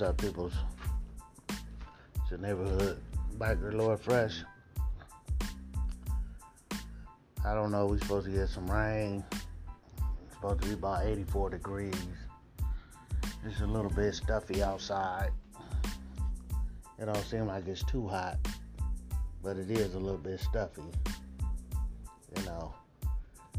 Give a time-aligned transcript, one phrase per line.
[0.00, 0.54] What's up, peoples?
[1.50, 3.02] It's your neighborhood
[3.36, 4.44] biker, Lord Fresh.
[7.44, 7.84] I don't know.
[7.84, 9.22] We're supposed to get some rain.
[9.30, 11.92] It's supposed to be about 84 degrees.
[13.44, 15.32] Just a little bit stuffy outside.
[16.98, 18.38] It don't seem like it's too hot,
[19.42, 20.80] but it is a little bit stuffy.
[22.38, 22.72] You know,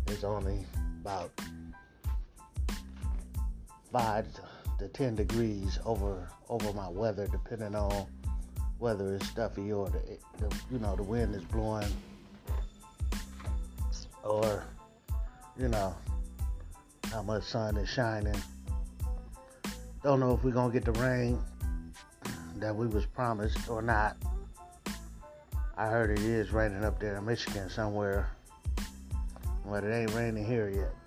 [0.08, 0.66] it's only
[1.02, 1.40] about
[3.92, 4.26] five
[4.81, 8.08] to 10 degrees over over my weather, depending on
[8.80, 9.99] whether it's stuffy or the,
[10.40, 11.88] the you know the wind is blowing
[14.23, 14.63] or
[15.57, 15.95] you know
[17.12, 18.35] how much sun is shining.
[20.04, 21.40] Don't know if we're gonna get the rain
[22.55, 24.18] that we was promised or not.
[25.77, 28.32] I heard it is raining up there in Michigan somewhere,
[29.63, 31.01] but it ain't raining here yet.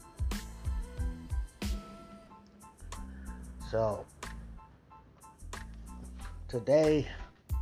[3.75, 4.07] So
[6.47, 7.09] today,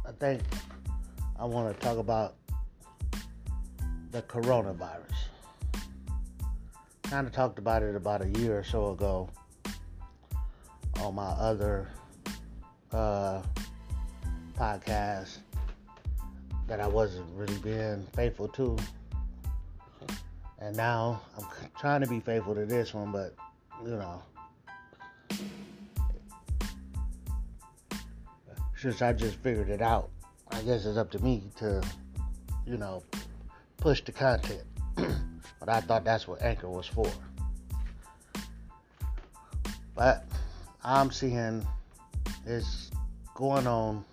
[0.06, 0.42] I think
[1.38, 2.34] I want to talk about
[4.10, 5.14] the coronavirus.
[7.04, 9.30] Kind of talked about it about a year or so ago
[11.00, 11.88] on my other
[12.92, 13.40] uh,
[14.58, 15.38] podcast
[16.68, 18.76] that I wasn't really being faithful to.
[20.58, 21.46] And now I'm
[21.80, 23.34] trying to be faithful to this one, but
[23.82, 24.22] you know,
[28.82, 30.10] since I just figured it out,
[30.50, 31.80] I guess it's up to me to,
[32.66, 33.04] you know,
[33.76, 34.64] push the content.
[34.96, 37.08] but I thought that's what Anchor was for.
[39.94, 40.24] But
[40.82, 41.64] I'm seeing
[42.44, 42.90] it's
[43.36, 44.04] going on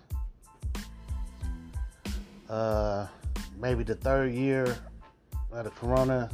[2.48, 3.08] uh,
[3.58, 4.76] maybe the third year
[5.50, 6.30] of the corona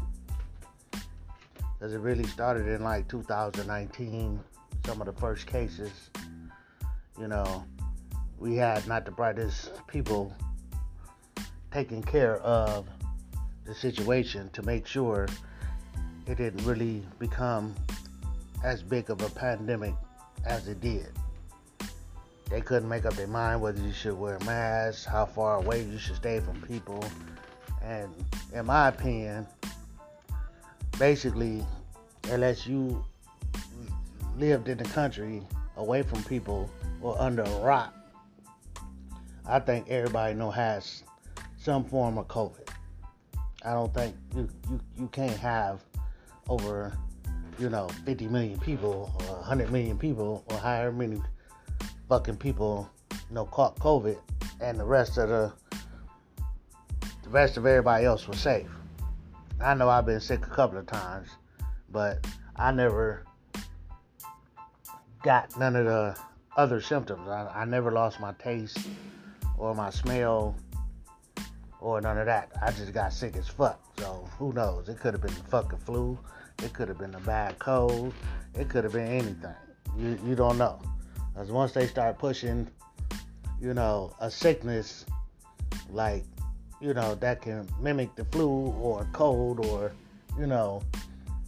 [1.72, 4.40] because it really started in like 2019
[4.84, 6.10] some of the first cases
[7.18, 7.64] you know
[8.38, 10.34] we had not the brightest people
[11.72, 12.86] taking care of
[13.64, 15.28] the situation to make sure
[16.26, 17.74] it didn't really become
[18.64, 19.94] as big of a pandemic
[20.44, 21.08] as it did.
[22.50, 25.98] They couldn't make up their mind whether you should wear masks, how far away you
[25.98, 27.04] should stay from people.
[27.82, 28.08] And
[28.52, 29.46] in my opinion,
[30.98, 31.64] basically,
[32.30, 33.04] unless you
[34.38, 35.42] lived in the country
[35.76, 36.70] away from people
[37.02, 37.94] or under a rock,
[39.48, 41.04] I think everybody know has
[41.56, 42.68] some form of COVID.
[43.64, 45.80] I don't think you, you, you can't have
[46.48, 46.96] over,
[47.58, 51.20] you know, 50 million people or 100 million people or however many
[52.08, 54.18] fucking people, you know, caught COVID
[54.60, 55.52] and the rest of the,
[57.22, 58.68] the rest of everybody else was safe.
[59.60, 61.28] I know I've been sick a couple of times,
[61.90, 63.24] but I never
[65.22, 66.16] got none of the
[66.56, 67.28] other symptoms.
[67.28, 68.78] I, I never lost my taste
[69.58, 70.54] or my smell
[71.80, 72.50] or none of that.
[72.62, 73.80] I just got sick as fuck.
[73.98, 74.88] So who knows?
[74.88, 76.18] It could have been the fucking flu.
[76.62, 78.12] It could have been a bad cold.
[78.54, 79.54] It could have been anything.
[79.96, 80.80] You you don't know.
[81.32, 82.66] Because once they start pushing,
[83.60, 85.04] you know, a sickness
[85.90, 86.24] like,
[86.80, 89.92] you know, that can mimic the flu or cold or,
[90.38, 90.82] you know,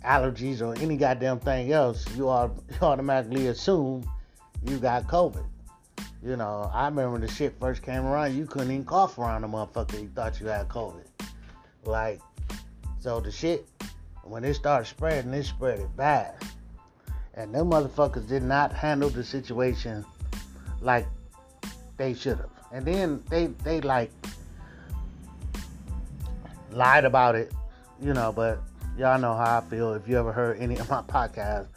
[0.05, 4.09] allergies or any goddamn thing else, you, are, you automatically assume
[4.67, 5.45] you got COVID.
[6.23, 9.49] You know, I remember the shit first came around, you couldn't even cough around a
[9.49, 10.01] motherfucker.
[10.01, 11.07] You thought you had COVID.
[11.85, 12.21] Like,
[12.99, 13.69] so the shit,
[14.25, 16.35] when it started spreading, it spread it bad.
[17.35, 20.05] And them motherfuckers did not handle the situation
[20.81, 21.07] like
[21.97, 22.51] they should have.
[22.73, 24.11] And then they, they like
[26.73, 27.53] lied about it,
[28.03, 28.61] you know, but
[28.99, 31.69] y'all know how I feel if you ever heard any of my podcasts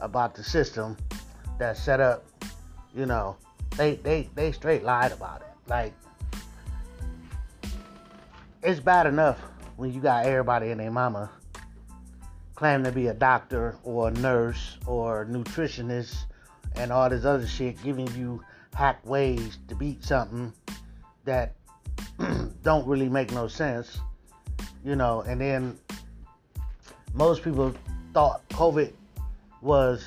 [0.00, 0.96] about the system
[1.58, 2.24] that's set up,
[2.94, 3.36] you know,
[3.76, 5.48] they they they straight lied about it.
[5.68, 5.92] Like
[8.62, 9.38] it's bad enough
[9.76, 11.30] when you got everybody and their mama
[12.54, 16.26] claiming to be a doctor or a nurse or a nutritionist
[16.76, 18.40] and all this other shit giving you
[18.74, 20.52] hack ways to beat something
[21.24, 21.54] that
[22.62, 23.98] don't really make no sense.
[24.84, 25.78] You know, and then
[27.14, 27.74] most people
[28.12, 28.92] thought COVID
[29.60, 30.04] was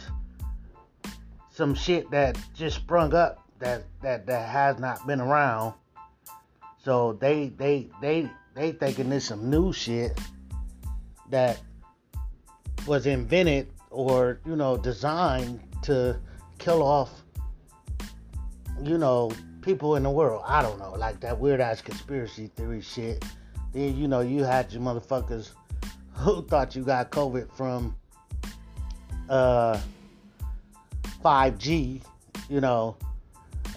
[1.50, 5.74] some shit that just sprung up that that that has not been around.
[6.84, 10.18] So they they they they thinking this some new shit
[11.32, 11.60] that
[12.86, 16.20] was invented or you know designed to
[16.60, 17.24] kill off
[18.84, 19.32] you know
[19.64, 20.44] people in the world.
[20.46, 23.26] I don't know, like that weird ass conspiracy theory shit.
[23.74, 25.50] Then you know you had your motherfuckers
[26.14, 27.96] who thought you got COVID from
[29.28, 29.80] uh
[31.24, 32.04] 5G,
[32.48, 32.96] you know,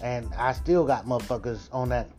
[0.01, 2.09] And I still got motherfuckers on that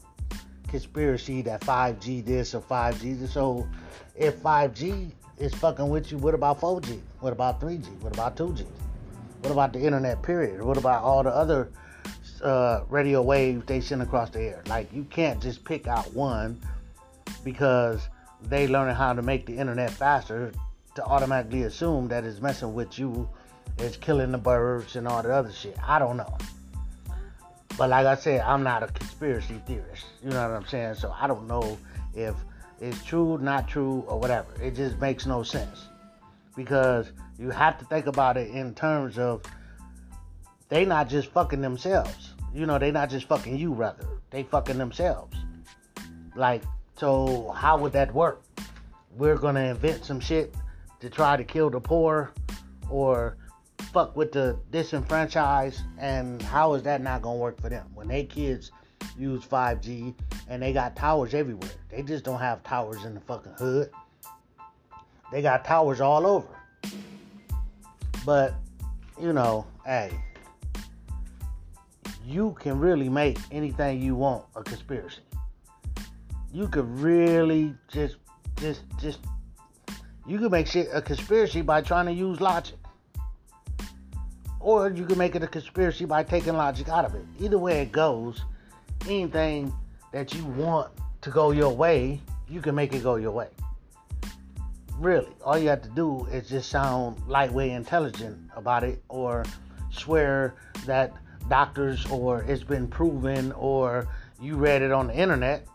[0.68, 3.32] conspiracy that 5G this or 5G this.
[3.32, 3.68] So
[4.16, 7.00] if 5G is fucking with you, what about 4G?
[7.20, 8.00] What about 3G?
[8.02, 8.66] What about 2G?
[9.42, 10.62] What about the internet period?
[10.62, 11.70] What about all the other
[12.42, 14.62] uh, radio waves they send across the air?
[14.66, 16.60] Like you can't just pick out one
[17.42, 18.08] because
[18.42, 20.52] they learning how to make the internet faster
[20.94, 23.28] to automatically assume that it's messing with you,
[23.78, 25.76] it's killing the birds and all the other shit.
[25.86, 26.36] I don't know.
[27.80, 30.04] But like I said, I'm not a conspiracy theorist.
[30.22, 30.96] You know what I'm saying?
[30.96, 31.78] So I don't know
[32.14, 32.34] if
[32.78, 34.48] it's true, not true, or whatever.
[34.62, 35.86] It just makes no sense.
[36.54, 39.40] Because you have to think about it in terms of
[40.68, 42.34] they not just fucking themselves.
[42.52, 44.06] You know, they not just fucking you rather.
[44.28, 45.38] They fucking themselves.
[46.36, 46.62] Like,
[46.98, 48.42] so how would that work?
[49.16, 50.54] We're gonna invent some shit
[51.00, 52.30] to try to kill the poor
[52.90, 53.38] or
[53.92, 58.24] fuck with the disenfranchised and how is that not gonna work for them when they
[58.24, 58.70] kids
[59.18, 60.14] use 5G
[60.48, 61.70] and they got towers everywhere.
[61.90, 63.90] They just don't have towers in the fucking hood.
[65.32, 66.48] They got towers all over.
[68.24, 68.54] But,
[69.20, 70.12] you know, hey,
[72.24, 75.20] you can really make anything you want a conspiracy.
[76.52, 78.16] You could really just
[78.56, 79.20] just just
[80.26, 82.79] you can make shit a conspiracy by trying to use logic.
[84.60, 87.24] Or you can make it a conspiracy by taking logic out of it.
[87.38, 88.42] Either way it goes,
[89.06, 89.72] anything
[90.12, 90.90] that you want
[91.22, 93.48] to go your way, you can make it go your way.
[94.98, 99.44] Really, all you have to do is just sound lightweight intelligent about it or
[99.90, 100.54] swear
[100.84, 101.14] that
[101.48, 104.06] doctors or it's been proven or
[104.40, 105.66] you read it on the internet.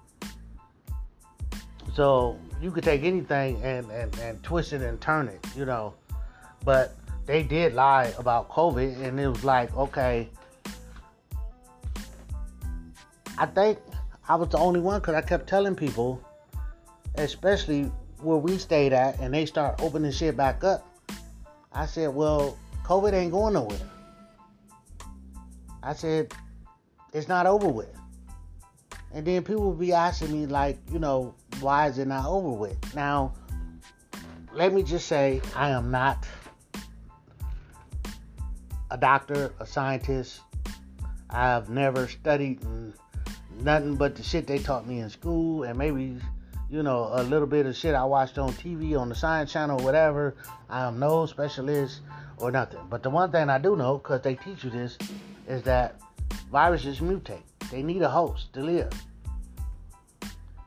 [1.94, 5.94] So you could take anything and, and, and twist it and turn it, you know.
[6.64, 10.30] But they did lie about COVID and it was like, okay,
[13.38, 13.80] I think
[14.28, 16.22] I was the only one because I kept telling people,
[17.16, 17.92] especially
[18.22, 20.88] where we stayed at, and they start opening shit back up.
[21.74, 23.78] I said, well, COVID ain't going nowhere.
[25.84, 26.34] I said,
[27.14, 27.94] it's not over with.
[29.14, 32.50] And then people will be asking me, like, you know, why is it not over
[32.50, 32.96] with?
[32.96, 33.34] Now,
[34.54, 36.26] let me just say, I am not
[38.96, 40.40] a doctor, a scientist.
[41.30, 42.62] I've never studied
[43.60, 46.18] nothing but the shit they taught me in school and maybe
[46.70, 49.80] you know a little bit of shit I watched on TV on the Science Channel,
[49.80, 50.38] whatever.
[50.70, 52.00] I am no specialist
[52.38, 52.80] or nothing.
[52.90, 54.98] But the one thing I do know, because they teach you this,
[55.46, 56.00] is that
[56.50, 57.44] viruses mutate.
[57.72, 58.94] They need a host to live.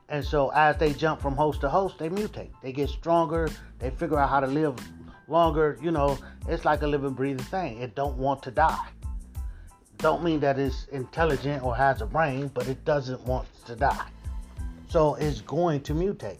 [0.07, 2.51] And so as they jump from host to host, they mutate.
[2.61, 3.49] They get stronger.
[3.79, 4.75] They figure out how to live
[5.29, 5.77] longer.
[5.81, 6.17] You know,
[6.47, 7.81] it's like a living, breathing thing.
[7.81, 8.87] It don't want to die
[9.99, 14.07] don't mean that it's intelligent or has a brain, but it doesn't want to die.
[14.87, 16.39] So it's going to mutate.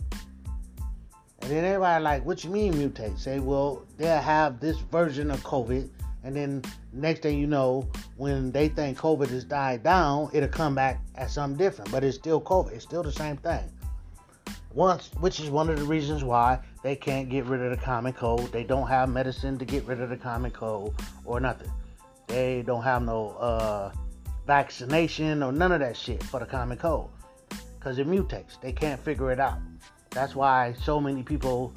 [1.41, 3.19] And then everybody like, what you mean mutate?
[3.19, 5.89] Say, well, they'll have this version of COVID,
[6.23, 6.63] and then
[6.93, 7.87] next thing you know,
[8.17, 11.91] when they think COVID has died down, it'll come back as something different.
[11.91, 12.71] But it's still COVID.
[12.71, 13.63] It's still the same thing.
[14.73, 18.13] Once, which is one of the reasons why they can't get rid of the common
[18.13, 18.51] cold.
[18.51, 20.95] They don't have medicine to get rid of the common cold
[21.25, 21.71] or nothing.
[22.27, 23.91] They don't have no uh,
[24.47, 27.09] vaccination or none of that shit for the common cold
[27.77, 28.59] because it mutates.
[28.61, 29.59] They can't figure it out.
[30.11, 31.73] That's why so many people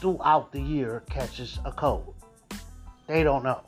[0.00, 2.14] throughout the year catches a cold.
[3.06, 3.62] They don't know.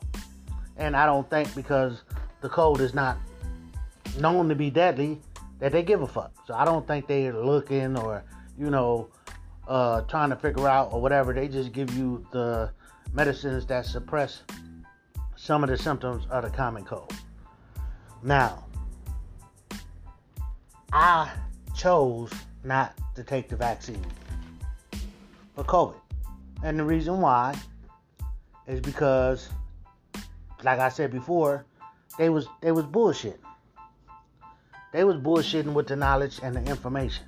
[0.77, 2.03] And I don't think because
[2.41, 3.17] the cold is not
[4.19, 5.19] known to be deadly
[5.59, 6.31] that they give a fuck.
[6.45, 8.23] So I don't think they're looking or,
[8.57, 9.09] you know,
[9.69, 11.33] uh, trying to figure out or whatever.
[11.33, 12.71] They just give you the
[13.13, 14.41] medicines that suppress
[15.35, 17.13] some of the symptoms of the common cold.
[18.21, 18.65] Now,
[20.91, 21.31] I
[21.75, 22.31] chose
[22.63, 24.05] not to take the vaccine
[25.55, 26.01] for COVID.
[26.63, 27.55] And the reason why
[28.67, 29.49] is because
[30.63, 31.65] like I said before,
[32.17, 33.37] they was they was bullshitting.
[34.91, 37.25] They was bullshitting with the knowledge and the information.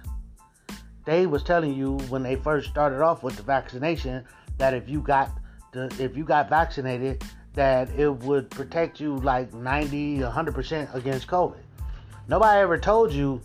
[1.06, 4.24] They was telling you when they first started off with the vaccination
[4.58, 5.32] that if you got
[5.72, 11.60] the if you got vaccinated that it would protect you like 90, 100% against COVID.
[12.28, 13.42] Nobody ever told you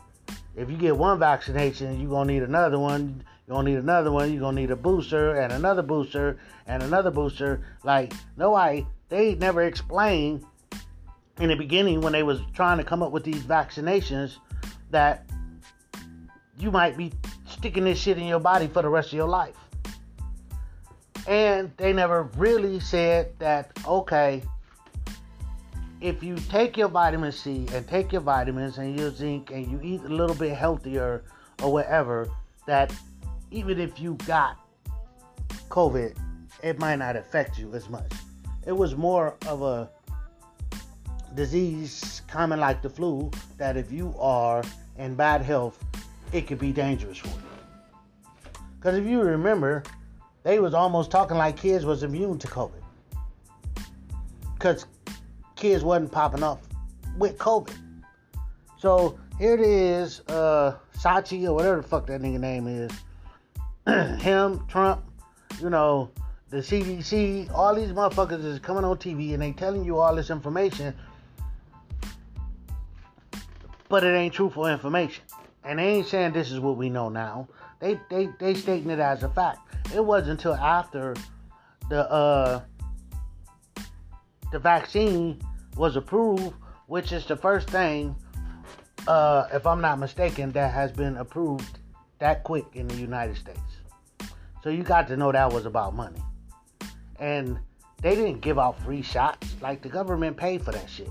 [0.54, 3.22] if you get one vaccination, you're going to need another one.
[3.46, 4.32] You're going to need another one.
[4.32, 7.62] You're going to need a booster and another booster and another booster.
[7.84, 10.44] Like, nobody, they never explained
[11.40, 14.36] in the beginning when they was trying to come up with these vaccinations
[14.90, 15.26] that
[16.58, 17.12] you might be
[17.66, 19.56] sticking this shit in your body for the rest of your life.
[21.26, 24.40] And they never really said that, okay,
[26.00, 29.80] if you take your vitamin C and take your vitamins and your zinc and you
[29.82, 31.25] eat a little bit healthier
[31.61, 32.28] or whatever,
[32.68, 32.94] that
[33.50, 34.61] even if you got
[35.68, 36.16] COVID,
[36.62, 38.12] it might not affect you as much.
[38.64, 39.90] It was more of a
[41.35, 44.62] disease common like the flu that if you are
[44.99, 45.85] in bad health,
[46.32, 47.45] it could be dangerous for you.
[48.86, 49.82] Because if you remember,
[50.44, 52.84] they was almost talking like kids was immune to COVID.
[54.54, 54.86] Because
[55.56, 56.62] kids wasn't popping up
[57.18, 57.76] with COVID.
[58.78, 62.92] So here it is, uh, Sachi or whatever the fuck that nigga name is.
[64.22, 65.02] Him, Trump,
[65.60, 66.12] you know,
[66.50, 70.30] the CDC, all these motherfuckers is coming on TV and they telling you all this
[70.30, 70.94] information,
[73.88, 75.24] but it ain't truthful information.
[75.64, 77.48] And they ain't saying this is what we know now.
[77.80, 79.61] They they they stating it as a fact.
[79.95, 81.14] It wasn't until after
[81.88, 82.61] the uh
[84.52, 85.40] the vaccine
[85.76, 86.54] was approved,
[86.87, 88.16] which is the first thing,
[89.06, 91.78] uh, if I'm not mistaken, that has been approved
[92.18, 93.61] that quick in the United States.
[94.62, 96.23] So you got to know that was about money.
[97.18, 97.59] And
[98.00, 99.54] they didn't give out free shots.
[99.61, 101.11] Like the government paid for that shit.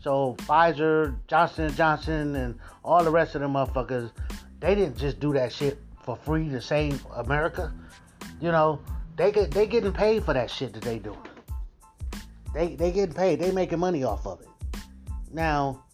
[0.00, 4.10] So Pfizer, Johnson Johnson, and all the rest of the motherfuckers,
[4.60, 7.72] they didn't just do that shit for free to save America.
[8.40, 8.80] You know,
[9.16, 11.18] they get they getting paid for that shit that they doing.
[12.54, 13.40] They they getting paid.
[13.40, 14.48] They making money off of it.
[15.32, 15.84] Now,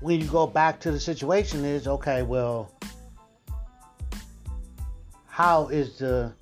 [0.00, 2.22] when you go back to the situation, is okay.
[2.22, 2.72] Well,
[5.26, 6.32] how is the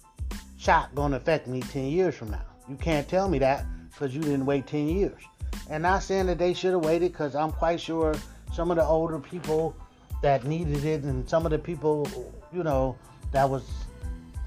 [0.56, 2.44] shot going to affect me ten years from now?
[2.68, 3.64] You can't tell me that
[3.96, 5.23] because you didn't wait 10 years.
[5.70, 8.14] And not saying that they should have waited because I'm quite sure
[8.52, 9.75] some of the older people
[10.23, 12.06] that needed it and some of the people,
[12.52, 12.96] you know,
[13.32, 13.64] that was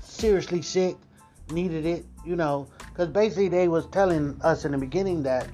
[0.01, 0.97] seriously sick
[1.51, 5.47] needed it, you know, because basically they was telling us in the beginning that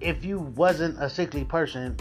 [0.00, 1.96] if you wasn't a sickly person,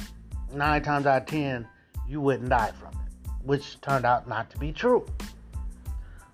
[0.54, 1.68] nine times out of ten,
[2.08, 5.06] you wouldn't die from it, which turned out not to be true.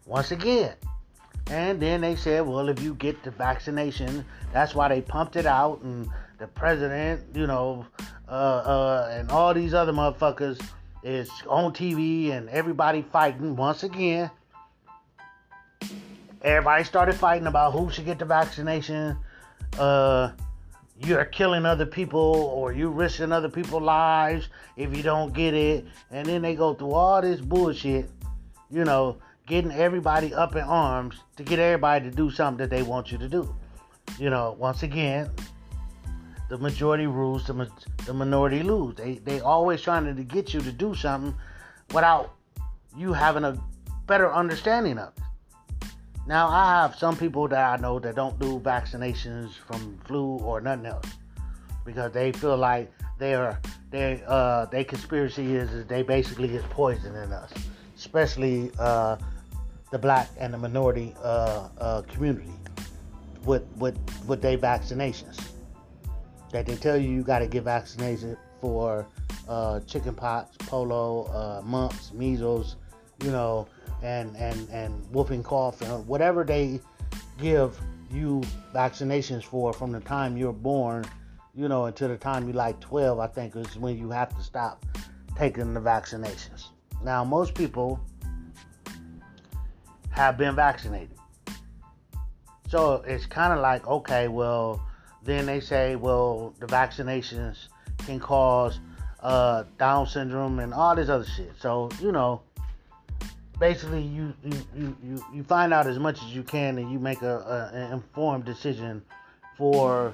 [0.05, 0.73] Once again,
[1.47, 5.45] and then they said, well, if you get the vaccination, that's why they pumped it
[5.45, 5.81] out.
[5.81, 6.09] And
[6.41, 7.85] the president, you know,
[8.27, 10.59] uh, uh, and all these other motherfuckers
[11.03, 14.31] is on TV and everybody fighting once again.
[16.41, 19.15] Everybody started fighting about who should get the vaccination.
[19.77, 20.31] Uh,
[21.05, 25.85] you're killing other people or you're risking other people's lives if you don't get it.
[26.09, 28.09] And then they go through all this bullshit,
[28.71, 29.17] you know
[29.47, 33.17] getting everybody up in arms to get everybody to do something that they want you
[33.17, 33.53] to do.
[34.17, 35.29] You know, once again,
[36.51, 38.95] the majority rules, the, ma- the minority lose.
[38.95, 41.33] They they always trying to get you to do something
[41.93, 42.35] without
[42.95, 43.57] you having a
[44.05, 45.87] better understanding of it.
[46.27, 50.59] Now I have some people that I know that don't do vaccinations from flu or
[50.61, 51.07] nothing else
[51.85, 57.31] because they feel like their their uh their conspiracy is, is they basically is poisoning
[57.31, 57.51] us
[58.01, 59.15] especially uh,
[59.91, 62.51] the black and the minority uh, uh, community
[63.45, 65.39] with with with their vaccinations.
[66.51, 69.07] That they tell you you got to get vaccinated for
[69.47, 72.75] uh, chickenpox, polio, uh, mumps, measles,
[73.23, 73.67] you know,
[74.03, 76.79] and and and whooping cough and whatever they
[77.39, 77.77] give
[78.11, 78.41] you
[78.73, 81.05] vaccinations for from the time you're born,
[81.55, 84.43] you know, until the time you're like 12, I think is when you have to
[84.43, 84.85] stop
[85.37, 86.67] taking the vaccinations.
[87.03, 87.99] Now, most people
[90.11, 91.17] have been vaccinated.
[92.67, 94.81] So it's kind of like, okay, well,
[95.23, 97.67] then they say, well, the vaccinations
[97.99, 98.79] can cause
[99.21, 101.51] uh, Down syndrome and all this other shit.
[101.59, 102.41] So, you know,
[103.59, 107.21] basically you, you, you, you find out as much as you can and you make
[107.21, 109.03] a, a, an informed decision
[109.57, 110.13] for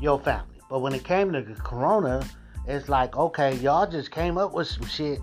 [0.00, 0.60] your family.
[0.68, 2.26] But when it came to Corona,
[2.66, 5.20] it's like, okay, y'all just came up with some shit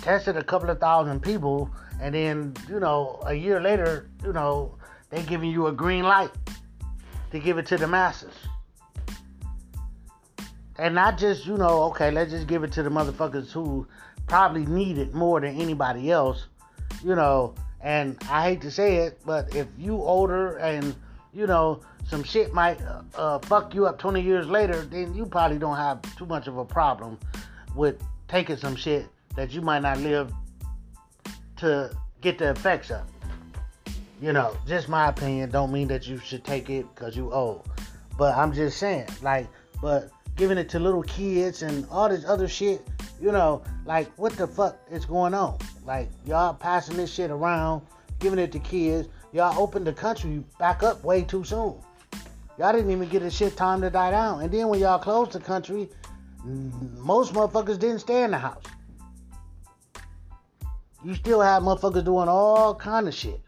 [0.00, 4.74] tested a couple of thousand people, and then you know a year later, you know
[5.10, 6.30] they giving you a green light
[7.30, 8.34] to give it to the masses,
[10.78, 13.86] and not just you know okay let's just give it to the motherfuckers who
[14.26, 16.46] probably need it more than anybody else,
[17.04, 17.54] you know.
[17.82, 20.94] And I hate to say it, but if you older and
[21.32, 25.26] you know some shit might uh, uh, fuck you up 20 years later, then you
[25.26, 27.18] probably don't have too much of a problem
[27.74, 29.06] with taking some shit
[29.36, 30.32] that you might not live
[31.56, 33.02] to get the effects of.
[34.20, 35.50] You know, just my opinion.
[35.50, 37.66] Don't mean that you should take it because you old.
[38.18, 39.48] But I'm just saying, like,
[39.80, 42.86] but giving it to little kids and all this other shit,
[43.20, 45.58] you know, like what the fuck is going on?
[45.86, 47.82] Like y'all passing this shit around,
[48.18, 49.08] giving it to kids.
[49.32, 51.76] y'all opened the country back up way too soon.
[52.58, 54.42] Y'all didn't even get a shit time to die down.
[54.42, 55.88] And then when y'all closed the country,
[56.44, 58.64] most motherfuckers didn't stay in the house.
[61.02, 63.40] You still have motherfuckers doing all kind of shit.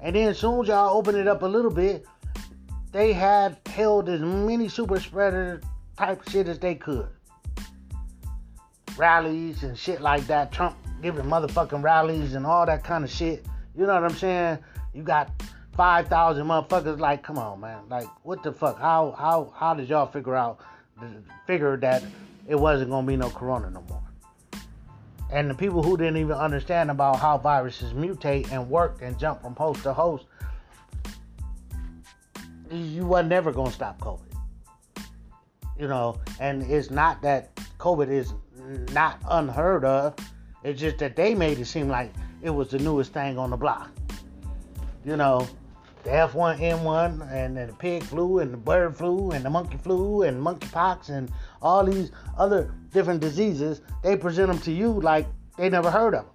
[0.00, 2.06] And then as soon as y'all open it up a little bit,
[2.92, 5.60] they had held as many super spreader
[5.96, 7.08] type shit as they could.
[8.96, 10.52] Rallies and shit like that.
[10.52, 13.44] Trump giving motherfucking rallies and all that kind of shit.
[13.76, 14.58] You know what I'm saying?
[14.94, 15.30] You got
[15.76, 17.82] 5,000 motherfuckers like, come on, man.
[17.88, 18.78] Like, what the fuck?
[18.78, 20.58] How how how did y'all figure out
[21.46, 22.02] figure that
[22.48, 24.02] it wasn't gonna be no corona no more?
[25.30, 29.42] And the people who didn't even understand about how viruses mutate and work and jump
[29.42, 30.24] from host to host,
[32.70, 34.20] you were never gonna stop COVID.
[35.78, 38.32] You know, and it's not that COVID is
[38.92, 40.14] not unheard of.
[40.64, 43.56] It's just that they made it seem like it was the newest thing on the
[43.56, 43.90] block.
[45.04, 45.46] You know,
[46.04, 50.22] the F1N1 and, and the pig flu and the bird flu and the monkey flu
[50.22, 51.30] and monkeypox and
[51.62, 56.24] all these other different diseases, they present them to you like they never heard of
[56.24, 56.34] them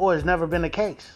[0.00, 1.12] or it's never been the case.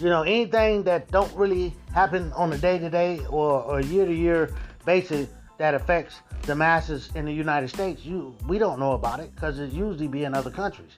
[0.00, 4.14] You know, anything that don't really happen on a day to day or year to
[4.14, 9.20] year basis that affects the masses in the United States, you we don't know about
[9.20, 10.92] it because it usually be in other countries.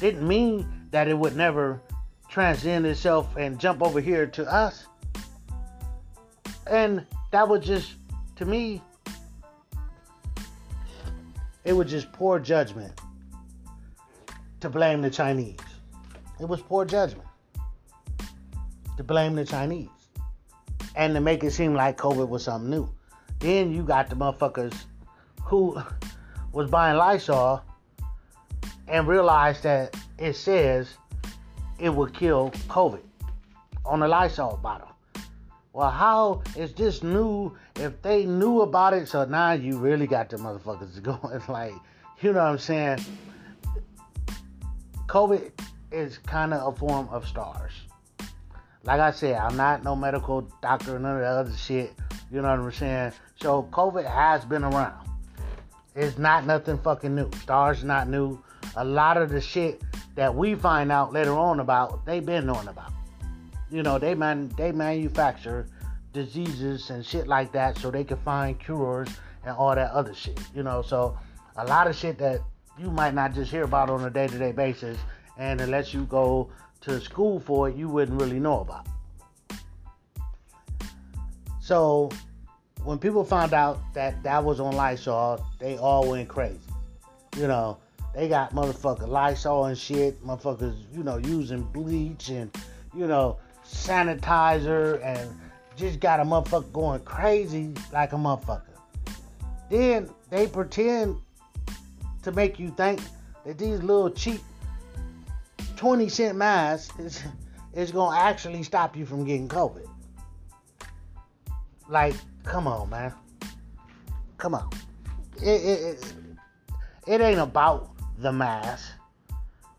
[0.00, 1.80] Didn't mean that it would never
[2.28, 4.86] transcend itself and jump over here to us.
[6.68, 7.94] And that was just,
[8.36, 8.82] to me,
[11.64, 12.92] it was just poor judgment
[14.60, 15.58] to blame the Chinese.
[16.40, 17.28] It was poor judgment
[18.96, 19.88] to blame the Chinese
[20.94, 22.88] and to make it seem like COVID was something new.
[23.38, 24.74] Then you got the motherfuckers
[25.42, 25.80] who
[26.52, 27.62] was buying Lysol
[28.88, 30.94] and realized that it says
[31.78, 33.02] it would kill COVID
[33.84, 34.91] on the Lysol bottle.
[35.74, 39.08] Well, how is this new if they knew about it?
[39.08, 41.40] So now you really got the motherfuckers going.
[41.48, 41.74] Like,
[42.20, 42.98] you know what I'm saying?
[45.06, 45.50] COVID
[45.90, 47.72] is kind of a form of SARS.
[48.84, 51.94] Like I said, I'm not no medical doctor none of that other shit.
[52.30, 53.12] You know what I'm saying?
[53.36, 55.08] So COVID has been around.
[55.94, 57.30] It's not nothing fucking new.
[57.46, 58.42] SARS not new.
[58.76, 59.82] A lot of the shit
[60.16, 62.92] that we find out later on about, they've been knowing about.
[63.72, 65.66] You know, they man they manufacture
[66.12, 69.08] diseases and shit like that so they can find cures
[69.44, 70.38] and all that other shit.
[70.54, 71.18] You know, so
[71.56, 72.42] a lot of shit that
[72.78, 74.98] you might not just hear about on a day-to-day basis
[75.38, 76.50] and unless you go
[76.82, 78.86] to school for it, you wouldn't really know about.
[81.60, 82.10] So
[82.84, 86.60] when people found out that that was on Lysol, they all went crazy.
[87.38, 87.78] You know,
[88.14, 92.54] they got motherfucker Lysol and shit, motherfuckers, you know, using bleach and,
[92.94, 93.38] you know,
[93.72, 95.30] sanitizer and
[95.76, 98.62] just got a motherfucker going crazy like a motherfucker.
[99.70, 101.16] Then they pretend
[102.22, 103.00] to make you think
[103.44, 104.40] that these little cheap
[105.76, 107.22] 20 cent masks is,
[107.74, 109.88] is to actually stop you from getting COVID.
[111.88, 113.12] Like, come on, man.
[114.38, 114.70] Come on.
[115.38, 116.14] It, it, it,
[117.06, 118.92] it ain't about the mask.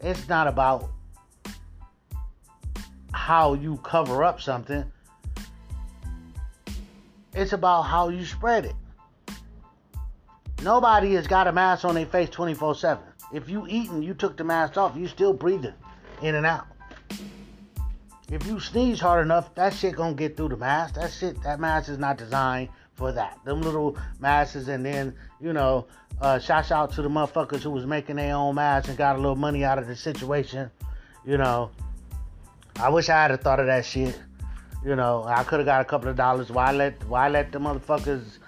[0.02, 0.90] It's not about
[3.14, 4.84] how you cover up something.
[7.34, 8.76] It's about how you spread it.
[10.62, 13.04] Nobody has got a mask on their face 24 7.
[13.34, 15.74] If you eating, you took the mask off, you still breathing
[16.22, 16.68] in and out.
[18.32, 20.96] If you sneeze hard enough, that shit gonna get through the mask.
[20.96, 23.40] That shit, that mask is not designed for that.
[23.44, 25.88] Them little masks, and then you know,
[26.22, 29.20] uh, shouts out to the motherfuckers who was making their own masks and got a
[29.20, 30.72] little money out of the situation.
[31.26, 31.72] You know,
[32.80, 34.20] I wish I had thought of that shit.
[34.84, 36.50] You know, I could have got a couple of dollars.
[36.50, 38.40] Why let Why let the motherfuckers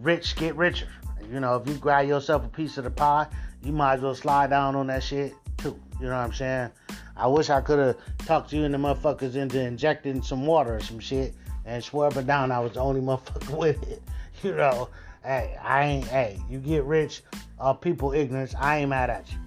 [0.00, 0.88] rich get richer?
[1.30, 3.26] You know, if you grab yourself a piece of the pie,
[3.62, 5.78] you might as well slide down on that shit too.
[6.00, 6.70] You know what I'm saying?
[7.16, 10.80] I wish I could have talked you and the motherfuckers into injecting some water or
[10.80, 14.02] some shit and up down I was the only motherfucker with it.
[14.42, 14.88] You know,
[15.22, 17.22] hey, I ain't, hey, you get rich
[17.60, 19.38] uh, people ignorance, I ain't mad at you.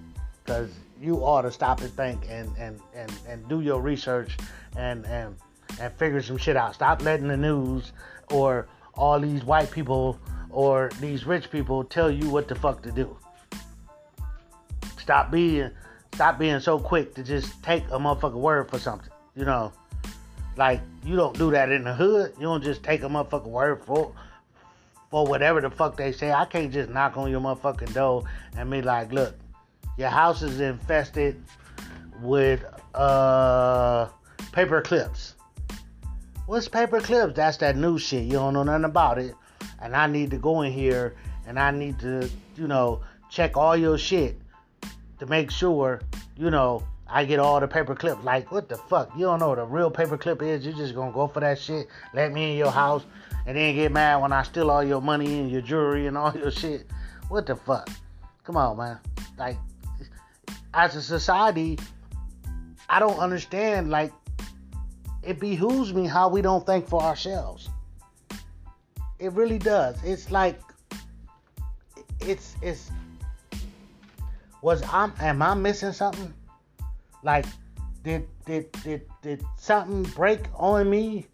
[0.44, 4.36] Because you ought to stop and think and, and, and, and do your research
[4.76, 5.36] and, and,
[5.80, 6.74] and figure some shit out.
[6.74, 7.92] Stop letting the news
[8.30, 10.18] or all these white people
[10.50, 13.16] or these rich people tell you what the fuck to do.
[14.98, 15.70] Stop being
[16.14, 19.12] stop being so quick to just take a motherfucker word for something.
[19.36, 19.72] You know,
[20.56, 22.32] like you don't do that in the hood.
[22.38, 24.12] You don't just take a motherfucker word for
[25.10, 26.32] for whatever the fuck they say.
[26.32, 28.24] I can't just knock on your motherfucking door
[28.56, 29.36] and be like, look,
[29.96, 31.42] your house is infested
[32.20, 34.08] with uh,
[34.52, 35.34] paper clips.
[36.46, 37.34] What's paper clips?
[37.34, 38.24] That's that new shit.
[38.24, 39.34] You don't know nothing about it.
[39.80, 43.76] And I need to go in here and I need to, you know, check all
[43.76, 44.40] your shit
[45.18, 46.00] to make sure,
[46.36, 48.24] you know, I get all the paper clips.
[48.24, 49.10] Like, what the fuck?
[49.14, 50.66] You don't know what a real paper clip is.
[50.66, 53.04] You just gonna go for that shit, let me in your house,
[53.46, 56.32] and then get mad when I steal all your money and your jewelry and all
[56.36, 56.86] your shit.
[57.28, 57.88] What the fuck?
[58.44, 58.98] Come on, man.
[59.38, 59.56] Like,
[60.76, 61.78] as a society,
[62.88, 63.90] I don't understand.
[63.90, 64.12] Like,
[65.22, 67.70] it behooves me how we don't think for ourselves.
[69.18, 69.96] It really does.
[70.04, 70.60] It's like,
[72.20, 72.90] it's it's.
[74.62, 76.32] Was I'm am I missing something?
[77.22, 77.46] Like,
[78.04, 81.26] did did did did something break on me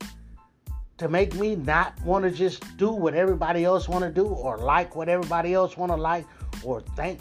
[0.98, 4.59] to make me not want to just do what everybody else want to do or
[4.59, 6.24] like what everybody else want to like
[6.62, 7.18] or think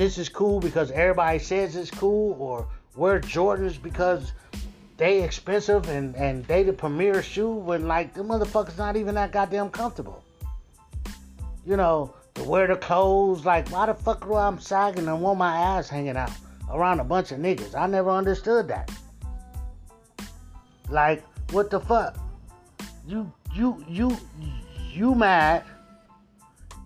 [0.00, 4.32] this is cool because everybody says it's cool or wear Jordans because
[4.96, 9.30] they expensive and, and they the premier shoe when like the motherfuckers not even that
[9.30, 10.24] goddamn comfortable.
[11.66, 15.38] You know, to wear the clothes, like why the fuck do I'm sagging and want
[15.38, 16.32] my ass hanging out
[16.70, 17.74] around a bunch of niggas?
[17.74, 18.90] I never understood that.
[20.88, 22.18] Like, what the fuck?
[23.06, 24.16] You you you
[24.94, 25.62] you mad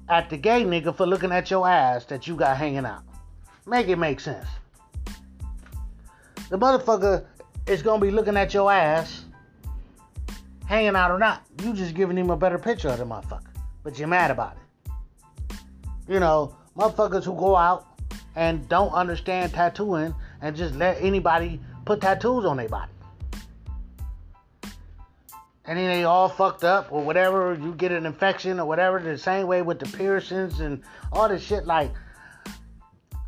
[0.08, 3.02] at the gay nigga for looking at your ass that you got hanging out.
[3.66, 4.46] Make it make sense.
[6.50, 7.24] The motherfucker
[7.66, 9.24] is gonna be looking at your ass,
[10.66, 11.42] hanging out or not.
[11.62, 15.62] You just giving him a better picture of the motherfucker, but you're mad about it.
[16.06, 17.86] You know, motherfuckers who go out
[18.36, 22.92] and don't understand tattooing and just let anybody put tattoos on their body.
[25.66, 29.16] And then they all fucked up or whatever, you get an infection or whatever, the
[29.16, 31.90] same way with the piercings and all this shit like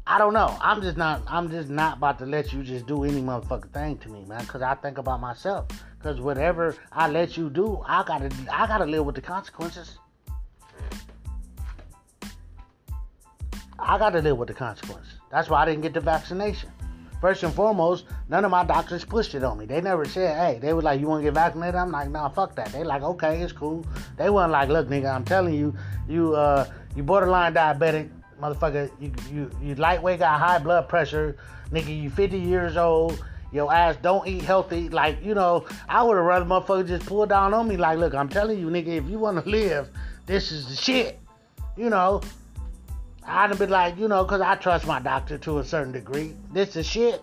[0.08, 0.56] I don't know.
[0.60, 1.22] I'm just not.
[1.26, 4.46] I'm just not about to let you just do any motherfucking thing to me, man.
[4.46, 5.66] Cause I think about myself.
[6.00, 8.30] Cause whatever I let you do, I gotta.
[8.52, 9.98] I gotta live with the consequences.
[13.80, 15.14] I gotta live with the consequences.
[15.32, 16.70] That's why I didn't get the vaccination.
[17.20, 19.66] First and foremost, none of my doctors pushed it on me.
[19.66, 22.28] They never said, "Hey," they were like, "You want to get vaccinated?" I'm like, "Nah,
[22.28, 23.84] fuck that." They like, "Okay, it's cool."
[24.16, 25.74] They weren't like, "Look, nigga, I'm telling you,
[26.08, 31.36] you uh, you borderline diabetic motherfucker, you, you, you lightweight, got high blood pressure,
[31.70, 34.88] nigga, you 50 years old, your ass don't eat healthy.
[34.88, 37.76] Like, you know, I would have rather motherfucker just pull down on me.
[37.76, 39.90] Like, look, I'm telling you, nigga, if you want to live,
[40.26, 41.20] this is the shit.
[41.76, 42.22] You know,
[43.26, 46.34] I'd have been like, you know, because I trust my doctor to a certain degree.
[46.52, 47.22] This is shit.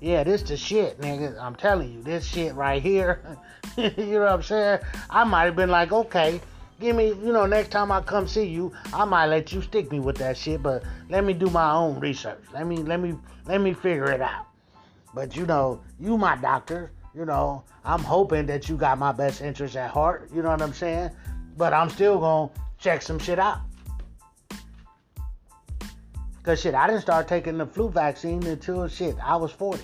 [0.00, 1.40] Yeah, this the shit, nigga.
[1.40, 3.20] I'm telling you, this shit right here.
[3.76, 4.80] you know what I'm saying?
[5.08, 6.40] I might have been like, okay,
[6.80, 9.90] give me, you know, next time I come see you, I might let you stick
[9.90, 12.42] me with that shit, but let me do my own research.
[12.52, 13.14] Let me let me
[13.46, 14.46] let me figure it out.
[15.14, 19.40] But you know, you my doctor, you know, I'm hoping that you got my best
[19.40, 21.10] interest at heart, you know what I'm saying?
[21.56, 23.60] But I'm still gonna check some shit out.
[26.44, 29.82] Cause shit, I didn't start taking the flu vaccine until shit, I was 40.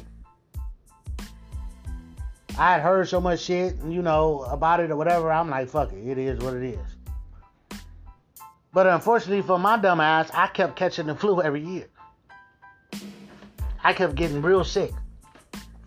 [2.58, 5.32] I had heard so much shit, you know, about it or whatever.
[5.32, 7.78] I'm like, fuck it, it is what it is.
[8.74, 11.86] But unfortunately for my dumb ass, I kept catching the flu every year.
[13.82, 14.92] I kept getting real sick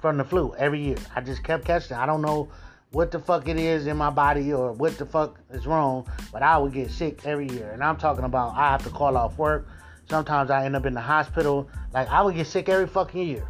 [0.02, 0.98] from the flu every year.
[1.16, 1.96] I just kept catching.
[1.96, 2.50] I don't know
[2.92, 6.42] what the fuck it is in my body or what the fuck is wrong, but
[6.42, 7.70] I would get sick every year.
[7.72, 9.68] And I'm talking about I have to call off work.
[10.10, 11.70] Sometimes I end up in the hospital.
[11.94, 13.48] Like I would get sick every fucking year.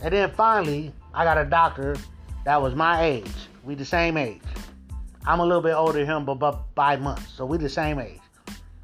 [0.00, 1.96] And then finally, I got a doctor
[2.44, 3.30] that was my age.
[3.64, 4.42] We the same age.
[5.26, 7.32] I'm a little bit older than him, but by months.
[7.32, 8.20] So we the same age.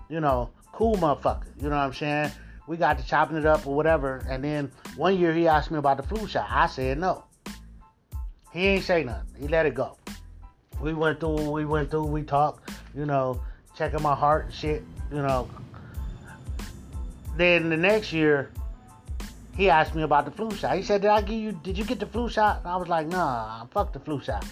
[0.08, 1.46] You know, cool motherfucker.
[1.56, 2.32] You know what I'm saying?
[2.66, 4.26] We got to chopping it up or whatever.
[4.28, 6.48] And then one year he asked me about the flu shot.
[6.50, 7.24] I said no.
[8.52, 9.28] He ain't say nothing.
[9.38, 9.96] He let it go.
[10.80, 13.40] We went through, we went through, we talked, you know,
[13.76, 15.48] checking my heart and shit, you know.
[17.36, 18.50] Then the next year,
[19.56, 20.76] he asked me about the flu shot.
[20.76, 21.52] He said, "Did I give you?
[21.52, 24.44] Did you get the flu shot?" And I was like, "Nah, fuck the flu shot."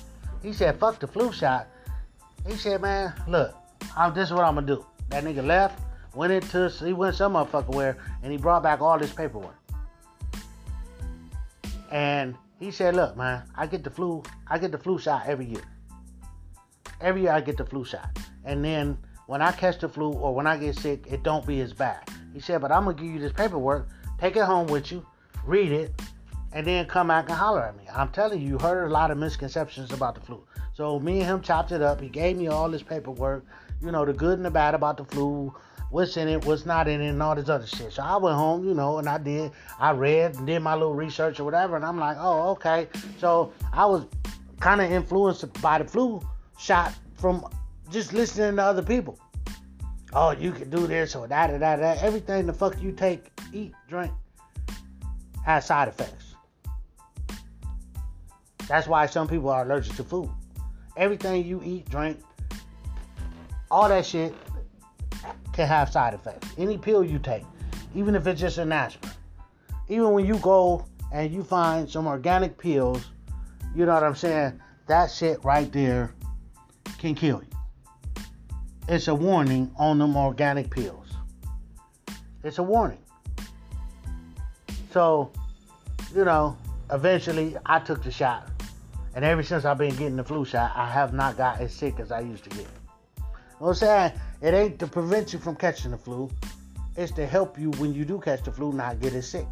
[0.42, 1.66] He said, "Fuck the flu shot."
[2.46, 3.54] He said, "Man, look,
[3.96, 5.80] I'm, this is what I'm gonna do." That nigga left,
[6.14, 9.56] went into he went some motherfucker where, and he brought back all this paperwork.
[11.90, 14.22] And he said, "Look, man, I get the flu.
[14.46, 15.64] I get the flu shot every year.
[17.00, 20.34] Every year I get the flu shot, and then." When I catch the flu or
[20.34, 22.02] when I get sick, it don't be as bad.
[22.32, 23.88] He said, but I'm gonna give you this paperwork
[24.20, 25.04] Take it home with you,
[25.46, 25.98] read it,
[26.52, 27.84] and then come back and holler at me.
[27.90, 30.44] I'm telling you, you heard a lot of misconceptions about the flu.
[30.74, 32.02] So me and him chopped it up.
[32.02, 33.46] He gave me all this paperwork,
[33.80, 35.54] you know, the good and the bad about the flu,
[35.88, 37.94] what's in it, what's not in it, and all this other shit.
[37.94, 40.94] So I went home, you know, and I did, I read and did my little
[40.94, 42.88] research or whatever, and I'm like, oh, okay.
[43.18, 44.04] So I was
[44.60, 46.20] kind of influenced by the flu
[46.58, 47.42] shot from
[47.90, 49.18] just listening to other people.
[50.12, 52.02] Oh, you can do this or that that, that.
[52.02, 54.12] Everything the fuck you take, eat, drink,
[55.44, 56.34] has side effects.
[58.68, 60.30] That's why some people are allergic to food.
[60.96, 62.18] Everything you eat, drink,
[63.70, 64.34] all that shit
[65.52, 66.48] can have side effects.
[66.58, 67.44] Any pill you take,
[67.94, 69.12] even if it's just an aspirin,
[69.88, 73.10] even when you go and you find some organic pills,
[73.74, 74.60] you know what I'm saying?
[74.86, 76.14] That shit right there
[76.98, 77.49] can kill you.
[78.90, 81.06] It's a warning on them organic pills.
[82.42, 82.98] It's a warning.
[84.92, 85.30] So,
[86.12, 86.58] you know,
[86.90, 88.50] eventually I took the shot.
[89.14, 92.00] And ever since I've been getting the flu shot, I have not got as sick
[92.00, 92.66] as I used to get.
[93.60, 94.12] What I'm saying?
[94.42, 96.28] It ain't to prevent you from catching the flu.
[96.96, 99.46] It's to help you when you do catch the flu not get as sick.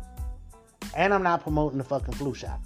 [0.96, 2.59] And I'm not promoting the fucking flu shot.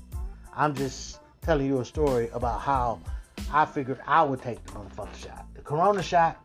[0.56, 2.98] I'm just telling you a story about how
[3.52, 5.44] I figured I would take the motherfucking shot.
[5.54, 6.42] The corona shot,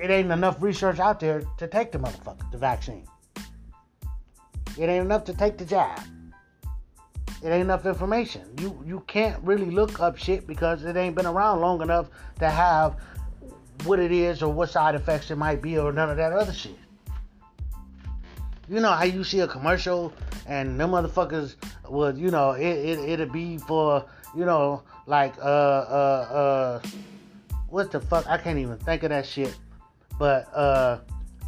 [0.00, 3.06] it ain't enough research out there to take the motherfucker, the vaccine.
[4.78, 6.00] It ain't enough to take the jab.
[7.42, 8.42] It ain't enough information.
[8.60, 12.08] You you can't really look up shit because it ain't been around long enough
[12.40, 12.96] to have
[13.84, 16.52] what it is or what side effects it might be or none of that other
[16.52, 16.78] shit.
[18.68, 20.12] You know how you see a commercial
[20.46, 21.54] and them motherfuckers
[21.88, 24.04] would, you know, it, it it'd be for,
[24.36, 26.88] you know, like uh uh uh
[27.68, 28.26] what the fuck?
[28.26, 29.56] I can't even think of that shit.
[30.18, 30.98] But uh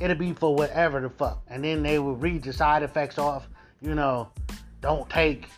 [0.01, 1.43] it'll be for whatever the fuck.
[1.49, 3.49] And then they will read the side effects off,
[3.81, 4.31] you know,
[4.81, 5.49] don't take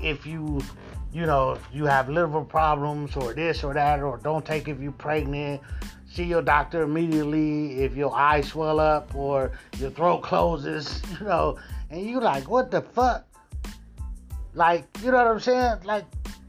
[0.00, 0.62] if you
[1.12, 4.92] you know, you have liver problems or this or that, or don't take if you're
[4.92, 5.60] pregnant.
[6.08, 11.58] See your doctor immediately if your eyes swell up or your throat closes, you know,
[11.90, 13.26] and you like, what the fuck?
[14.54, 15.78] Like, you know what I'm saying?
[15.84, 16.04] Like,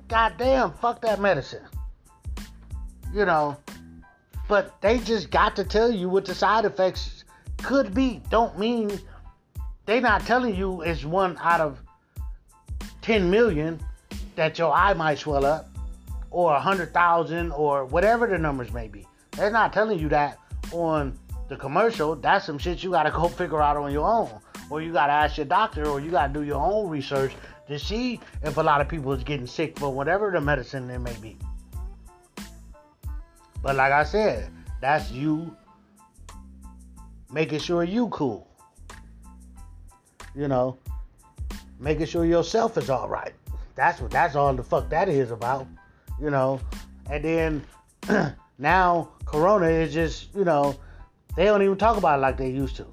[0.07, 1.63] goddamn, fuck that medicine.
[3.13, 3.57] You know,
[4.51, 7.23] but they just got to tell you what the side effects
[7.63, 8.21] could be.
[8.29, 8.99] Don't mean
[9.85, 11.81] they not telling you it's one out of
[13.01, 13.79] 10 million
[14.35, 15.69] that your eye might swell up
[16.31, 19.07] or a hundred thousand or whatever the numbers may be.
[19.37, 20.37] They're not telling you that
[20.73, 22.17] on the commercial.
[22.17, 24.37] That's some shit you gotta go figure out on your own.
[24.69, 27.31] Or you gotta ask your doctor or you gotta do your own research
[27.69, 30.99] to see if a lot of people is getting sick for whatever the medicine it
[30.99, 31.37] may be.
[33.61, 35.55] But like I said, that's you
[37.31, 38.47] making sure you cool.
[40.35, 40.77] You know,
[41.79, 43.33] making sure yourself is all right.
[43.75, 45.67] That's what that's all the fuck that is about,
[46.19, 46.59] you know.
[47.09, 47.65] And then
[48.57, 50.75] now Corona is just, you know,
[51.35, 52.87] they don't even talk about it like they used to.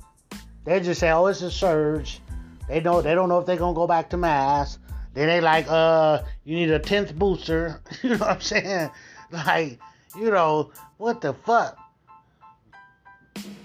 [0.64, 2.20] They just say, "Oh, it's a surge."
[2.68, 4.78] They know they don't know if they're gonna go back to mass.
[5.14, 7.80] Then they like, uh, you need a tenth booster.
[8.02, 8.90] you know what I'm saying?
[9.30, 9.80] Like,
[10.16, 11.78] you know, what the fuck?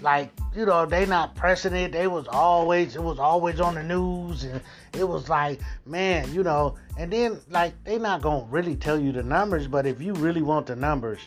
[0.02, 3.82] like you know they not pressing it they was always it was always on the
[3.82, 4.60] news and
[4.92, 9.12] it was like man you know and then like they not gonna really tell you
[9.12, 11.20] the numbers but if you really want the numbers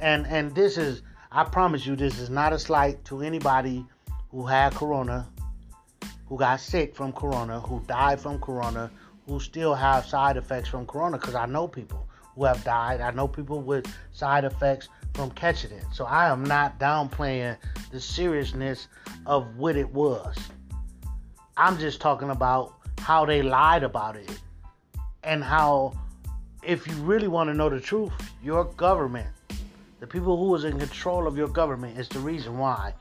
[0.00, 3.84] and and this is i promise you this is not a slight to anybody
[4.30, 5.26] who had corona
[6.26, 8.90] who got sick from corona who died from corona
[9.26, 12.07] who still have side effects from corona because i know people
[12.38, 15.84] who have died i know people with side effects from catching it.
[15.92, 17.56] So I am not downplaying
[17.90, 18.86] the seriousness
[19.26, 20.36] of what it was.
[21.56, 24.30] I'm just talking about how they lied about it
[25.24, 25.98] and how
[26.62, 28.12] if you really want to know the truth,
[28.44, 29.26] your government,
[29.98, 32.94] the people who was in control of your government is the reason why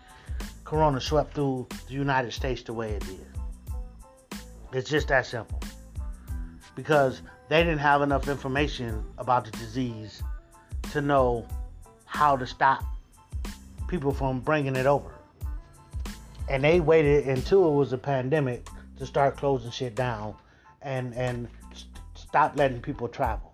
[0.63, 3.28] corona swept through the United States the way it did.
[4.73, 5.62] It's just that simple.
[6.76, 10.21] Because they didn't have enough information about the disease
[10.91, 11.47] to know
[12.05, 12.83] how to stop
[13.88, 15.12] people from bringing it over.
[16.49, 20.36] And they waited until it was a pandemic to start closing shit down
[20.81, 21.47] and and
[22.15, 23.53] stop letting people travel.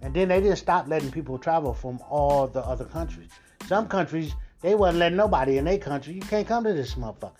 [0.00, 3.30] And then they didn't stop letting people travel from all the other countries.
[3.66, 6.14] Some countries they wasn't letting nobody in their country.
[6.14, 7.32] You can't come to this motherfucker.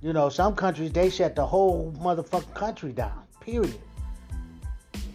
[0.00, 3.22] You know, some countries they shut the whole motherfucking country down.
[3.40, 3.78] Period.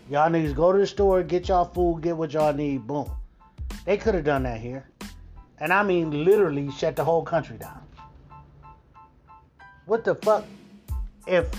[0.09, 3.09] Y'all niggas go to the store, get y'all food, get what y'all need, boom.
[3.85, 4.89] They could have done that here.
[5.59, 7.81] And I mean literally shut the whole country down.
[9.85, 10.45] What the fuck?
[11.25, 11.49] If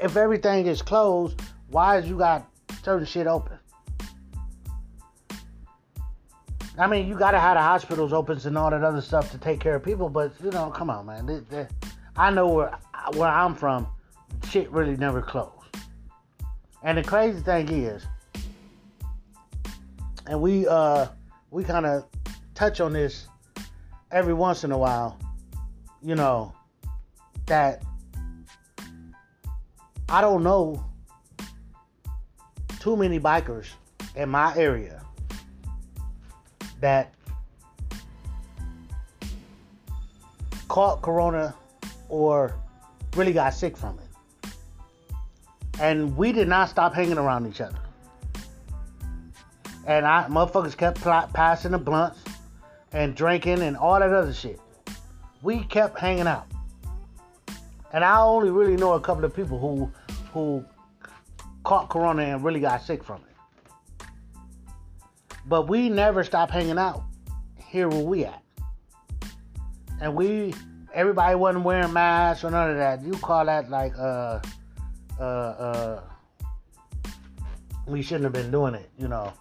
[0.00, 2.48] if everything is closed, why is you got
[2.82, 3.58] certain shit open?
[6.78, 9.58] I mean, you gotta have the hospitals open and all that other stuff to take
[9.58, 11.68] care of people, but you know, come on, man.
[12.16, 12.78] I know where
[13.14, 13.88] where I'm from,
[14.48, 15.57] shit really never closed.
[16.82, 18.06] And the crazy thing is,
[20.26, 21.06] and we uh
[21.50, 22.06] we kind of
[22.54, 23.26] touch on this
[24.10, 25.18] every once in a while,
[26.02, 26.54] you know,
[27.46, 27.82] that
[30.08, 30.84] I don't know
[32.80, 33.66] too many bikers
[34.14, 35.02] in my area
[36.80, 37.12] that
[40.68, 41.54] caught corona
[42.08, 42.54] or
[43.16, 44.07] really got sick from it.
[45.80, 47.78] And we did not stop hanging around each other.
[49.86, 51.00] And I motherfuckers kept
[51.32, 52.22] passing the blunts
[52.92, 54.60] and drinking and all that other shit.
[55.42, 56.46] We kept hanging out.
[57.92, 59.90] And I only really know a couple of people who
[60.32, 60.64] who
[61.64, 64.06] caught corona and really got sick from it.
[65.46, 67.04] But we never stopped hanging out
[67.56, 68.42] here where we at.
[70.00, 70.54] And we
[70.92, 73.02] everybody wasn't wearing masks or none of that.
[73.02, 74.40] You call that like uh
[75.18, 76.00] uh uh
[77.86, 79.32] we shouldn't have been doing it, you know.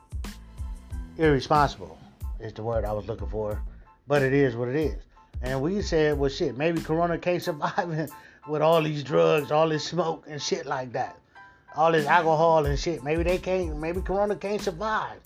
[1.17, 1.97] Irresponsible
[2.39, 3.61] is the word I was looking for.
[4.07, 5.01] But it is what it is.
[5.41, 8.09] And we said, well shit, maybe Corona can't survive
[8.47, 11.17] with all these drugs, all this smoke and shit like that.
[11.75, 13.03] All this alcohol and shit.
[13.03, 15.19] Maybe they can't maybe Corona can't survive.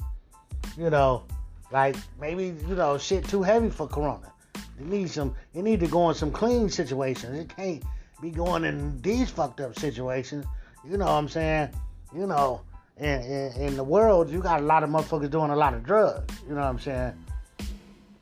[0.77, 1.23] You know,
[1.71, 4.33] like maybe, you know, shit too heavy for Corona.
[4.79, 5.35] It needs some.
[5.53, 7.37] It need to go in some clean situations.
[7.37, 7.83] It can't
[8.21, 10.45] be going in these fucked up situations.
[10.87, 11.69] You know what I'm saying?
[12.15, 12.61] You know,
[12.97, 15.83] in, in, in the world, you got a lot of motherfuckers doing a lot of
[15.83, 16.33] drugs.
[16.47, 17.13] You know what I'm saying?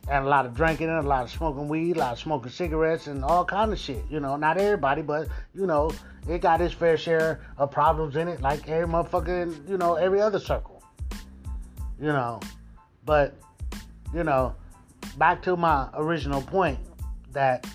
[0.09, 2.51] And a lot of drinking, and a lot of smoking weed, a lot of smoking
[2.51, 4.03] cigarettes, and all kind of shit.
[4.09, 5.91] You know, not everybody, but you know,
[6.27, 10.21] it got its fair share of problems in it, like every motherfucking, you know, every
[10.21, 10.81] other circle.
[11.99, 12.39] You know,
[13.05, 13.35] but
[14.13, 14.55] you know,
[15.17, 16.79] back to my original point
[17.33, 17.67] that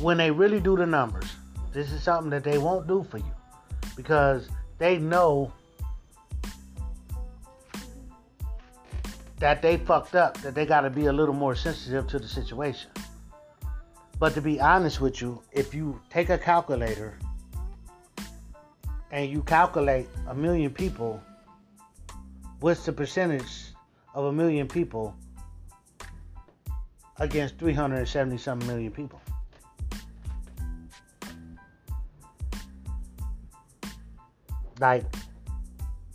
[0.00, 1.30] when they really do the numbers,
[1.72, 3.34] this is something that they won't do for you
[3.96, 5.52] because they know
[9.38, 12.28] that they fucked up, that they got to be a little more sensitive to the
[12.28, 12.90] situation.
[14.18, 17.18] But to be honest with you, if you take a calculator
[19.10, 21.22] and you calculate a million people,
[22.60, 23.72] what's the percentage
[24.14, 25.14] of a million people
[27.18, 29.20] against 370 some million people.
[34.80, 35.04] Like,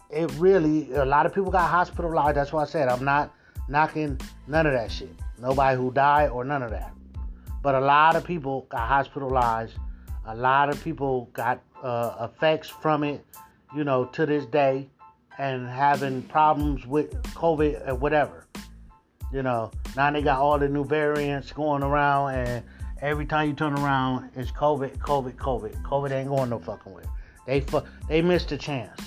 [0.09, 2.37] it really, a lot of people got hospitalized.
[2.37, 3.33] That's why I said I'm not
[3.67, 5.09] knocking none of that shit.
[5.39, 6.93] Nobody who died or none of that.
[7.63, 9.75] But a lot of people got hospitalized.
[10.25, 13.25] A lot of people got uh, effects from it,
[13.75, 14.89] you know, to this day
[15.37, 18.45] and having problems with COVID or whatever.
[19.33, 22.63] You know, now they got all the new variants going around, and
[23.01, 25.81] every time you turn around, it's COVID, COVID, COVID.
[25.83, 27.03] COVID ain't going no fucking way.
[27.51, 28.97] They fu- they missed a chance.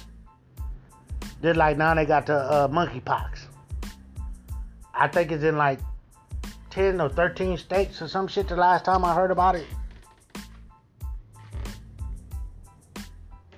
[1.41, 3.39] They're like now they got the uh, monkeypox.
[4.93, 5.81] I think it's in like
[6.69, 9.67] 10 or 13 states or some shit the last time I heard about it.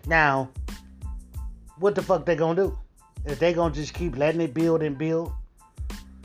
[0.07, 0.51] Now,
[1.81, 2.79] what the fuck they gonna do?
[3.25, 5.33] If they gonna just keep letting it build and build?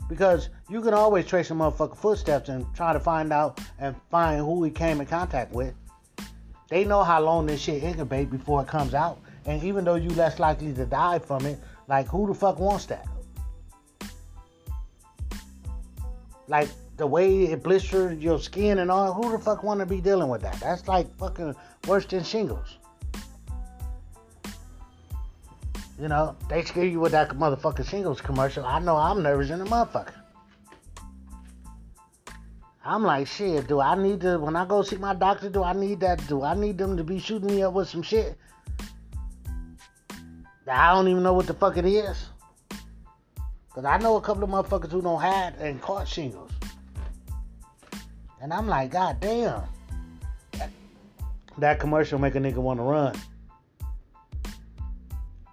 [0.08, 4.38] Because you can always trace a motherfucker footsteps and try to find out and find
[4.38, 5.74] who he came in contact with.
[6.72, 9.18] They know how long this shit incubate before it comes out.
[9.44, 12.86] And even though you less likely to die from it, like who the fuck wants
[12.86, 13.06] that?
[16.48, 20.30] Like the way it blisters your skin and all, who the fuck wanna be dealing
[20.30, 20.58] with that?
[20.60, 21.54] That's like fucking
[21.86, 22.78] worse than shingles.
[26.00, 28.64] You know, they scare you with that motherfucking shingles commercial.
[28.64, 30.21] I know I'm nervous in the motherfucker.
[32.84, 35.72] I'm like, shit, do I need to, when I go see my doctor, do I
[35.72, 36.26] need that?
[36.26, 38.36] Do I need them to be shooting me up with some shit?
[40.66, 42.26] I don't even know what the fuck it is.
[43.68, 46.50] Because I know a couple of motherfuckers who don't have and caught shingles.
[48.40, 49.62] And I'm like, God damn.
[51.58, 53.14] That commercial make a nigga want to run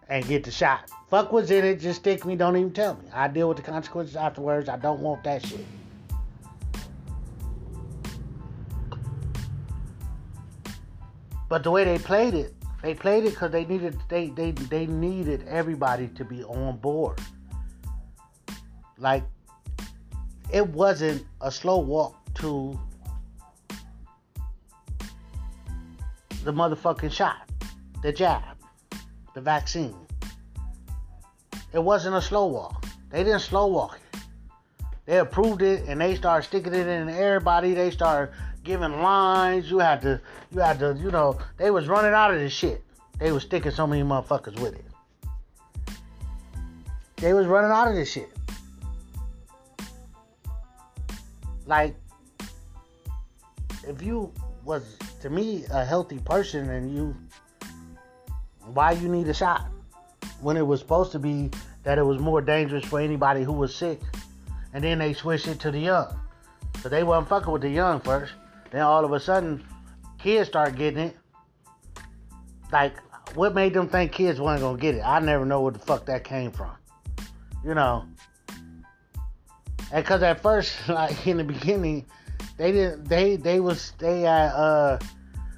[0.08, 0.90] and get the shot.
[1.10, 3.10] Fuck what's in it, just stick me, don't even tell me.
[3.14, 4.70] I deal with the consequences afterwards.
[4.70, 5.66] I don't want that shit.
[11.50, 14.86] But the way they played it, they played it because they needed they, they they
[14.86, 17.20] needed everybody to be on board.
[18.98, 19.24] Like
[20.54, 22.80] it wasn't a slow walk to
[26.44, 27.50] the motherfucking shot,
[28.02, 28.60] the jab
[29.34, 29.96] the vaccine.
[31.72, 32.86] It wasn't a slow walk.
[33.10, 34.20] They didn't slow walk it.
[35.06, 37.74] They approved it and they started sticking it in everybody.
[37.74, 38.34] They started
[38.64, 39.70] giving lines.
[39.70, 42.84] You had to, you had to, you know, they was running out of this shit.
[43.20, 44.86] They was sticking so many motherfuckers with it.
[47.18, 48.30] They was running out of this shit.
[51.66, 51.96] Like,
[53.88, 54.32] if you
[54.64, 57.16] was to me a healthy person and you,
[58.74, 59.68] why you need a shot
[60.42, 61.50] when it was supposed to be
[61.84, 64.00] that it was more dangerous for anybody who was sick,
[64.74, 66.20] and then they switched it to the young.
[66.82, 68.34] So they wasn't fucking with the young first.
[68.72, 69.64] Then all of a sudden,
[70.18, 71.18] kids start getting it.
[72.72, 72.94] Like,
[73.36, 75.02] what made them think kids weren't gonna get it?
[75.02, 76.72] I never know where the fuck that came from.
[77.64, 78.06] You know.
[79.92, 82.06] And cause at first, like in the beginning,
[82.58, 83.06] they didn't.
[83.06, 85.00] They they was they uh, uh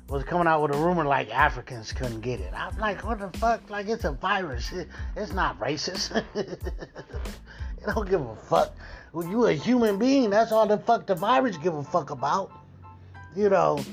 [0.07, 2.53] was coming out with a rumor like Africans couldn't get it.
[2.53, 3.69] I'm like, what the fuck?
[3.69, 4.71] Like it's a virus.
[4.71, 6.23] It, it's not racist.
[6.35, 8.75] you don't give a fuck.
[9.13, 10.29] Well, you a human being.
[10.29, 12.60] That's all the fuck the virus give a fuck about
[13.35, 13.83] you know,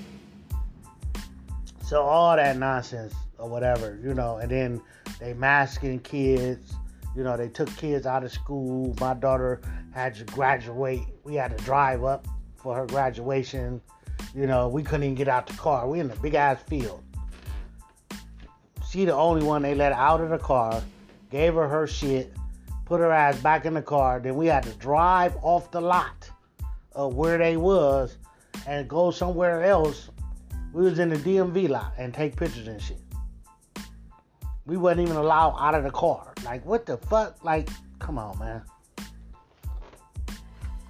[1.82, 4.80] so all that nonsense or whatever, you know, and then
[5.20, 6.74] they masking kids,
[7.16, 8.95] you know, they took kids out of school.
[9.01, 9.61] My daughter
[9.93, 11.03] had to graduate.
[11.24, 12.26] We had to drive up
[12.57, 13.80] for her graduation.
[14.34, 15.89] You know, we couldn't even get out the car.
[15.89, 17.03] We in a big ass field.
[18.91, 20.82] She the only one they let out of the car,
[21.30, 22.32] gave her her shit,
[22.84, 24.20] put her ass back in the car.
[24.20, 26.30] Then we had to drive off the lot
[26.93, 28.16] of where they was
[28.67, 30.11] and go somewhere else,
[30.73, 33.01] we was in the DMV lot and take pictures and shit.
[34.67, 36.35] We wasn't even allowed out of the car.
[36.45, 37.43] Like, what the fuck?
[37.43, 38.63] Like, come on, man.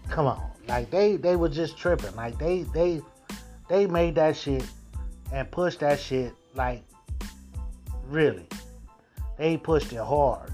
[0.09, 0.51] Come on.
[0.67, 2.15] Like they they were just tripping.
[2.17, 3.01] Like they they
[3.69, 4.65] they made that shit
[5.33, 6.83] and pushed that shit like
[8.07, 8.49] really.
[9.37, 10.51] They pushed it hard.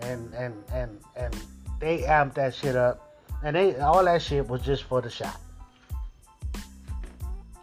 [0.00, 1.36] And and and and
[1.80, 3.18] they amped that shit up.
[3.42, 5.40] And they all that shit was just for the shot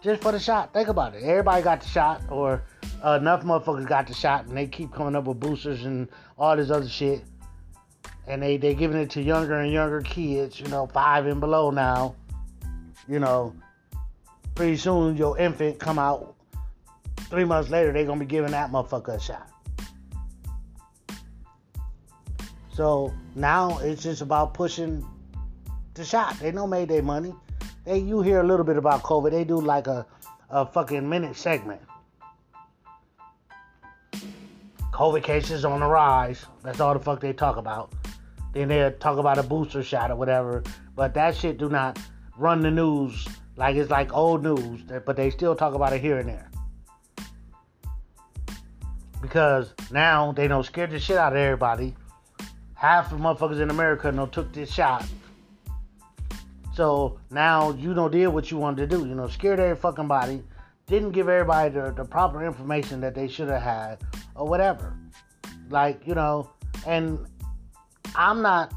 [0.06, 0.72] just for the shot.
[0.72, 1.24] Think about it.
[1.24, 2.64] Everybody got the shot, or
[3.04, 6.56] uh, enough motherfuckers got the shot, and they keep coming up with boosters and all
[6.56, 7.24] this other shit.
[8.28, 11.72] And they they giving it to younger and younger kids, you know, five and below
[11.72, 12.16] now.
[13.08, 13.56] You know,
[14.54, 16.36] pretty soon your infant come out.
[17.30, 19.50] Three months later, they gonna be giving that motherfucker a shot.
[22.72, 25.04] So now it's just about pushing
[25.96, 26.38] the shot.
[26.40, 27.34] They know made their money
[27.86, 29.32] they you hear a little bit about COVID.
[29.32, 30.06] They do like a,
[30.50, 31.82] a fucking minute segment.
[34.92, 36.46] COVID cases on the rise.
[36.64, 37.94] That's all the fuck they talk about.
[38.54, 40.64] Then they talk about a booster shot or whatever.
[40.96, 42.00] But that shit do not
[42.38, 43.28] run the news
[43.58, 44.82] like it's like old news.
[45.06, 46.50] But they still talk about it here and there.
[49.22, 51.96] Because now they don't scare the shit out of everybody.
[52.74, 55.06] Half the motherfuckers in America know took this shot
[56.76, 59.08] so now you know did what you wanted to do.
[59.08, 60.44] You know, scared every fucking body.
[60.88, 64.02] Didn't give everybody the, the proper information that they should have had
[64.36, 64.96] or whatever.
[65.70, 66.52] Like, you know,
[66.86, 67.18] and
[68.16, 68.74] I'm not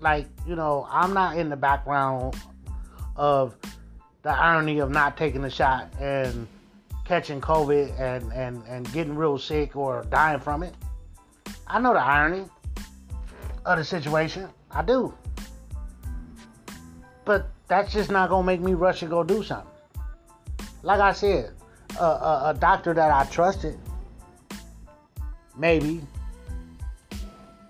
[0.00, 2.34] like, you know, I'm not in the background
[3.14, 3.56] of
[4.22, 6.48] the irony of not taking the shot and
[7.04, 10.74] catching COVID and, and, and getting real sick or dying from it.
[11.66, 12.46] I know the irony
[13.66, 14.48] of the situation.
[14.70, 15.14] I do.
[17.24, 19.68] But that's just not gonna make me rush and go do something.
[20.82, 21.52] Like I said,
[21.98, 23.78] a, a, a doctor that I trusted,
[25.56, 26.00] maybe.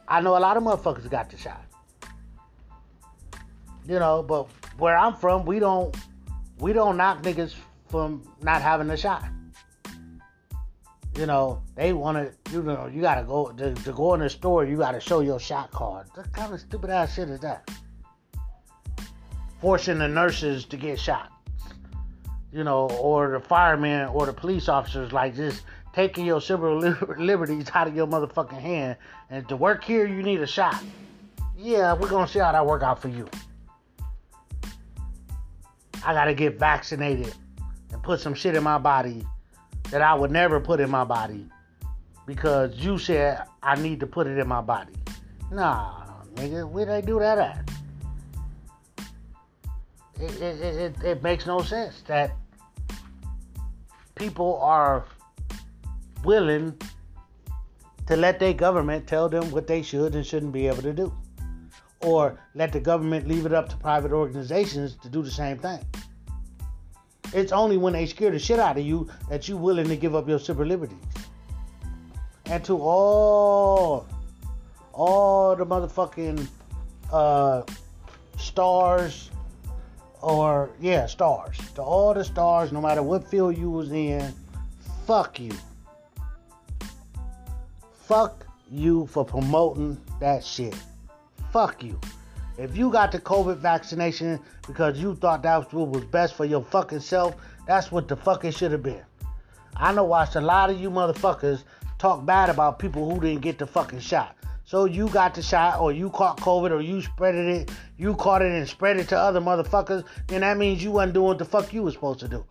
[0.08, 1.64] I know a lot of motherfuckers got the shot.
[3.86, 4.48] You know, but
[4.78, 5.94] where I'm from, we don't
[6.58, 7.54] we don't knock niggas
[7.88, 9.24] from not having the shot.
[11.16, 14.30] You know, they want to, you know, you gotta go to, to go in the
[14.30, 14.64] store.
[14.64, 16.06] You gotta show your shot card.
[16.14, 17.70] What kind of stupid ass shit is that?
[19.62, 21.30] Forcing the nurses to get shot.
[22.52, 25.62] You know, or the firemen or the police officers, like just
[25.94, 26.78] taking your civil
[27.18, 28.96] liberties out of your motherfucking hand.
[29.30, 30.82] And to work here, you need a shot.
[31.56, 33.26] Yeah, we're gonna see how that work out for you.
[36.04, 37.32] I gotta get vaccinated
[37.92, 39.24] and put some shit in my body
[39.90, 41.46] that I would never put in my body
[42.26, 44.94] because you said I need to put it in my body.
[45.52, 46.02] Nah,
[46.34, 47.70] nigga, where they do that at?
[50.22, 52.32] It, it, it, it makes no sense that
[54.14, 55.04] people are
[56.24, 56.78] willing
[58.06, 61.12] to let their government tell them what they should and shouldn't be able to do.
[62.02, 65.80] Or let the government leave it up to private organizations to do the same thing.
[67.32, 70.14] It's only when they scare the shit out of you that you're willing to give
[70.14, 70.98] up your civil liberties.
[72.46, 74.06] And to all,
[74.92, 76.46] all the motherfucking
[77.12, 77.62] uh,
[78.36, 79.31] stars
[80.22, 81.58] or yeah, stars.
[81.74, 84.32] To all the stars, no matter what field you was in,
[85.06, 85.52] fuck you.
[88.04, 90.76] Fuck you for promoting that shit.
[91.52, 92.00] Fuck you.
[92.58, 96.62] If you got the COVID vaccination because you thought that's what was best for your
[96.62, 97.34] fucking self,
[97.66, 99.02] that's what the fuck it should have been.
[99.76, 101.64] I know watched a lot of you motherfuckers
[101.98, 104.36] talk bad about people who didn't get the fucking shot.
[104.72, 108.40] So you got the shot, or you caught COVID, or you spread it, you caught
[108.40, 111.44] it and spread it to other motherfuckers, then that means you wasn't doing what the
[111.44, 112.42] fuck you was supposed to do.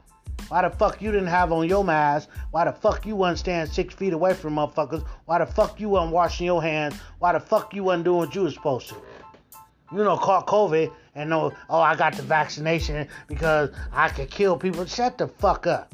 [0.48, 2.30] Why the fuck you didn't have on your mask?
[2.52, 5.04] Why the fuck you wasn't standing six feet away from motherfuckers?
[5.26, 6.94] Why the fuck you wasn't washing your hands?
[7.18, 8.98] Why the fuck you wasn't doing what you was supposed to?
[9.92, 14.58] You know, caught COVID and know, oh, I got the vaccination because I could kill
[14.58, 14.86] people.
[14.86, 15.92] Shut the fuck up.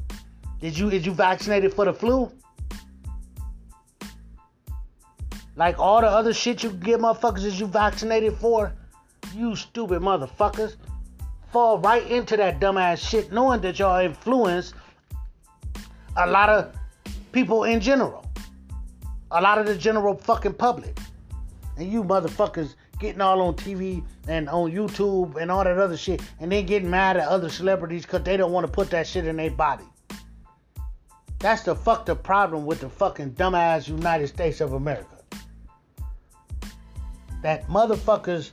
[0.59, 2.29] Did you, did you vaccinated for the flu?
[5.57, 8.71] Like all the other shit you get motherfuckers is you vaccinated for?
[9.33, 10.75] You stupid motherfuckers.
[11.51, 14.75] Fall right into that dumbass shit knowing that y'all influence
[16.15, 16.75] a lot of
[17.31, 18.23] people in general.
[19.31, 20.95] A lot of the general fucking public.
[21.75, 26.21] And you motherfuckers getting all on TV and on YouTube and all that other shit
[26.39, 29.25] and then getting mad at other celebrities because they don't want to put that shit
[29.25, 29.85] in their body.
[31.39, 35.16] That's the fucked up problem with the fucking dumbass United States of America
[37.47, 38.51] that motherfuckers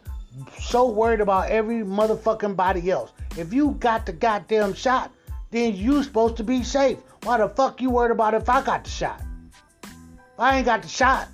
[0.61, 3.11] so worried about every motherfucking body else.
[3.36, 5.11] If you got the goddamn shot,
[5.51, 6.99] then you supposed to be safe.
[7.24, 9.20] Why the fuck you worried about if I got the shot?
[9.82, 11.26] If I ain't got the shot,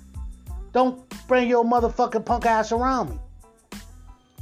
[0.71, 3.19] don't bring your motherfucking punk ass around me.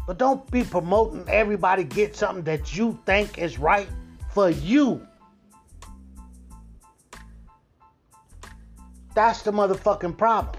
[0.07, 3.89] But don't be promoting everybody get something that you think is right
[4.33, 5.05] for you.
[9.13, 10.55] That's the motherfucking problem.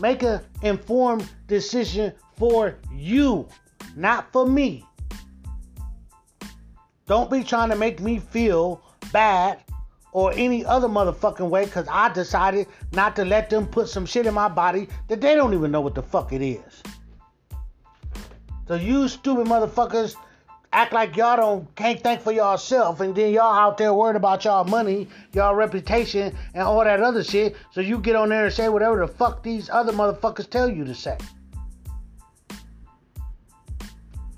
[0.00, 3.48] Make an informed decision for you,
[3.96, 4.84] not for me.
[7.06, 8.82] Don't be trying to make me feel
[9.12, 9.62] bad
[10.12, 14.26] or any other motherfucking way because I decided not to let them put some shit
[14.26, 16.82] in my body that they don't even know what the fuck it is.
[18.66, 20.16] So you stupid motherfuckers
[20.74, 24.44] act like y'all don't can't think for yourself and then y'all out there worried about
[24.44, 27.56] y'all money, y'all reputation, and all that other shit.
[27.70, 30.84] So you get on there and say whatever the fuck these other motherfuckers tell you
[30.84, 31.16] to say.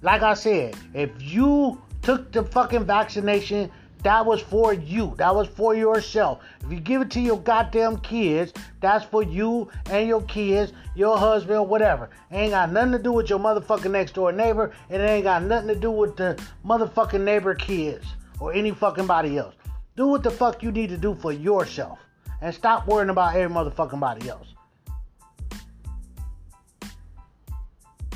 [0.02, 3.70] Like I said, if you took the fucking vaccination
[4.06, 5.14] that was for you.
[5.16, 6.38] That was for yourself.
[6.64, 11.18] If you give it to your goddamn kids, that's for you and your kids, your
[11.18, 12.10] husband, whatever.
[12.30, 15.24] It ain't got nothing to do with your motherfucking next door neighbor, and it ain't
[15.24, 18.06] got nothing to do with the motherfucking neighbor kids
[18.38, 19.56] or any fucking body else.
[19.96, 21.98] Do what the fuck you need to do for yourself.
[22.40, 24.46] And stop worrying about every motherfucking body else.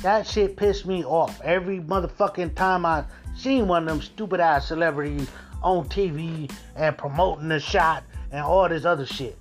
[0.03, 3.03] That shit pissed me off every motherfucking time I
[3.35, 5.29] seen one of them stupid ass celebrities
[5.61, 9.37] on TV and promoting the shot and all this other shit.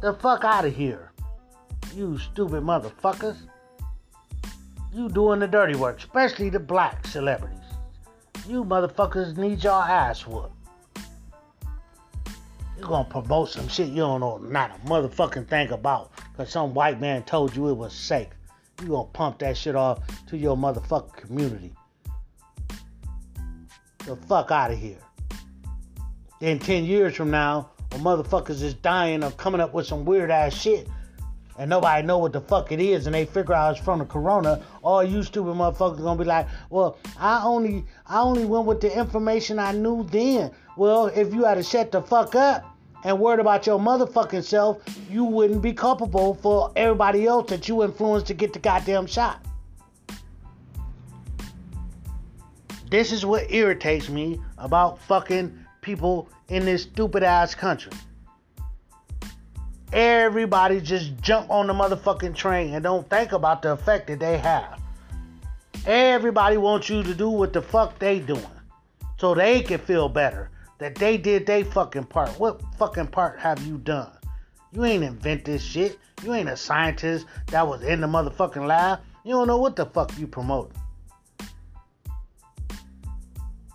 [0.00, 1.12] The fuck out of here.
[1.94, 3.36] You stupid motherfuckers.
[4.92, 7.58] You doing the dirty work, especially the black celebrities.
[8.48, 10.52] You motherfuckers need your ass whooped.
[12.76, 16.74] You're gonna promote some shit you don't know not a motherfucking thing about because some
[16.74, 18.28] white man told you it was safe.
[18.80, 21.72] You're gonna pump that shit off to your motherfucking community
[24.06, 24.98] the fuck out of here.
[26.40, 30.30] Then 10 years from now, when motherfuckers is dying or coming up with some weird
[30.30, 30.88] ass shit,
[31.58, 34.04] and nobody know what the fuck it is, and they figure out it's from the
[34.04, 38.80] corona, all you stupid motherfuckers gonna be like, well, I only I only went with
[38.80, 40.50] the information I knew then.
[40.76, 42.64] Well, if you had to shut the fuck up
[43.04, 47.82] and worried about your motherfucking self, you wouldn't be culpable for everybody else that you
[47.82, 49.44] influenced to get the goddamn shot.
[52.92, 57.90] This is what irritates me about fucking people in this stupid ass country.
[59.94, 64.36] Everybody just jump on the motherfucking train and don't think about the effect that they
[64.36, 64.78] have.
[65.86, 68.44] Everybody wants you to do what the fuck they doing.
[69.16, 72.38] So they can feel better that they did their fucking part.
[72.38, 74.12] What fucking part have you done?
[74.70, 75.98] You ain't invent this shit.
[76.22, 79.00] You ain't a scientist that was in the motherfucking lab.
[79.24, 80.76] You don't know what the fuck you promoting.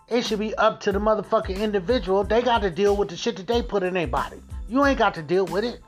[0.10, 2.24] It should be up to the motherfucking individual.
[2.24, 4.38] They got to deal with the shit that they put in their body.
[4.70, 5.82] You ain't got to deal with it.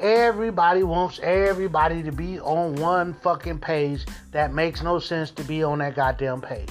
[0.00, 5.62] Everybody wants everybody to be on one fucking page that makes no sense to be
[5.62, 6.68] on that goddamn page.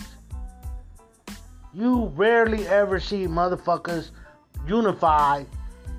[1.73, 4.11] You rarely ever see motherfuckers
[4.67, 5.47] unified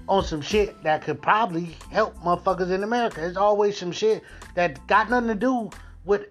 [0.06, 3.20] on some shit that could probably help motherfuckers in America.
[3.20, 4.22] There's always some shit
[4.54, 5.70] that got nothing to do
[6.04, 6.26] with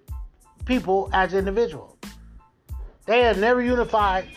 [0.64, 1.96] people as individuals.
[3.06, 4.28] They are never unified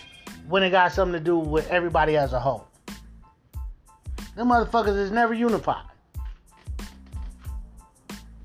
[0.48, 2.68] when it got something to do with everybody as a whole.
[4.36, 5.86] Them motherfuckers is never unified.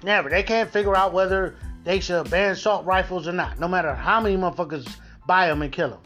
[0.03, 0.31] Never.
[0.31, 4.21] They can't figure out whether they should ban assault rifles or not, no matter how
[4.21, 4.89] many motherfuckers
[5.27, 6.01] buy them and kill them.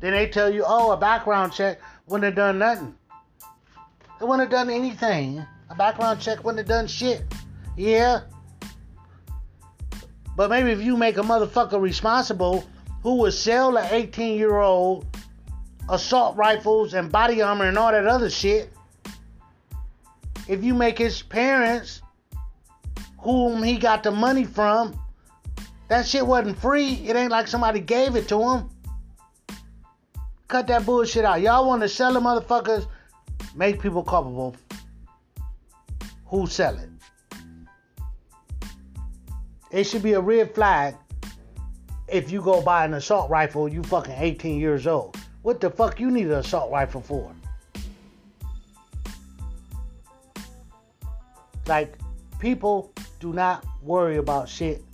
[0.00, 2.94] Then they tell you, oh, a background check wouldn't have done nothing.
[4.20, 5.44] It wouldn't have done anything.
[5.70, 7.24] A background check wouldn't have done shit.
[7.76, 8.20] Yeah.
[10.36, 12.64] But maybe if you make a motherfucker responsible
[13.02, 15.06] who would sell an 18 year old
[15.88, 18.72] assault rifles and body armor and all that other shit,
[20.48, 22.02] if you make his parents,
[23.18, 24.98] whom he got the money from,
[25.88, 26.94] that shit wasn't free.
[27.06, 28.70] It ain't like somebody gave it to him.
[30.48, 31.40] Cut that bullshit out.
[31.40, 32.86] Y'all want to sell the motherfuckers,
[33.54, 34.54] make people culpable.
[36.26, 36.93] Who sell it?
[39.74, 40.94] It should be a red flag
[42.06, 45.16] if you go buy an assault rifle, you fucking 18 years old.
[45.42, 47.34] What the fuck you need an assault rifle for?
[51.66, 51.98] Like,
[52.38, 54.84] people do not worry about shit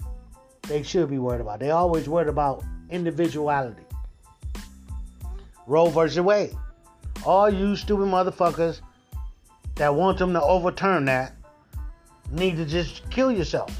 [0.62, 1.60] they should be worried about.
[1.60, 3.82] They always worried about individuality.
[5.66, 6.56] Roe versus Wade.
[7.26, 8.80] All you stupid motherfuckers
[9.74, 11.34] that want them to overturn that
[12.30, 13.78] need to just kill yourself.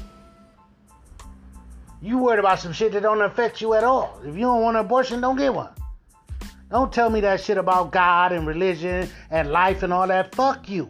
[2.01, 4.19] You worried about some shit that don't affect you at all.
[4.25, 5.69] If you don't want an abortion, don't get one.
[6.71, 10.33] Don't tell me that shit about God and religion and life and all that.
[10.33, 10.89] Fuck you.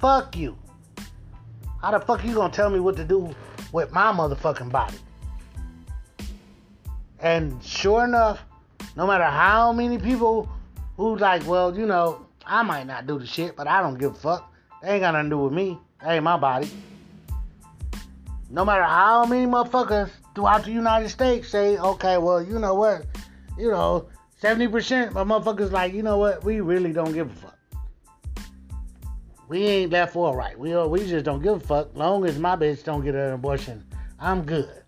[0.00, 0.56] Fuck you.
[1.82, 3.34] How the fuck you gonna tell me what to do
[3.72, 4.96] with my motherfucking body?
[7.18, 8.40] And sure enough,
[8.96, 10.48] no matter how many people
[10.96, 14.12] who's like, well, you know, I might not do the shit, but I don't give
[14.12, 14.52] a fuck.
[14.82, 15.78] They ain't got nothing to do with me.
[16.00, 16.70] That ain't my body.
[18.54, 23.04] No matter how many motherfuckers throughout the United States say, okay, well, you know what?
[23.58, 24.06] You know,
[24.40, 26.44] 70% of motherfuckers like, you know what?
[26.44, 27.58] We really don't give a fuck.
[29.48, 30.56] We ain't left or right.
[30.56, 31.96] We we just don't give a fuck.
[31.96, 33.84] Long as my bitch don't get an abortion,
[34.20, 34.84] I'm good.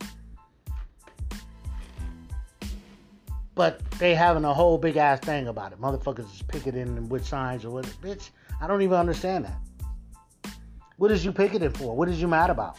[3.56, 5.80] But they having a whole big ass thing about it.
[5.80, 7.84] Motherfuckers is picketing with signs or what.
[8.00, 10.54] Bitch, I don't even understand that.
[10.98, 11.96] What is you picketing for?
[11.96, 12.78] What is you mad about?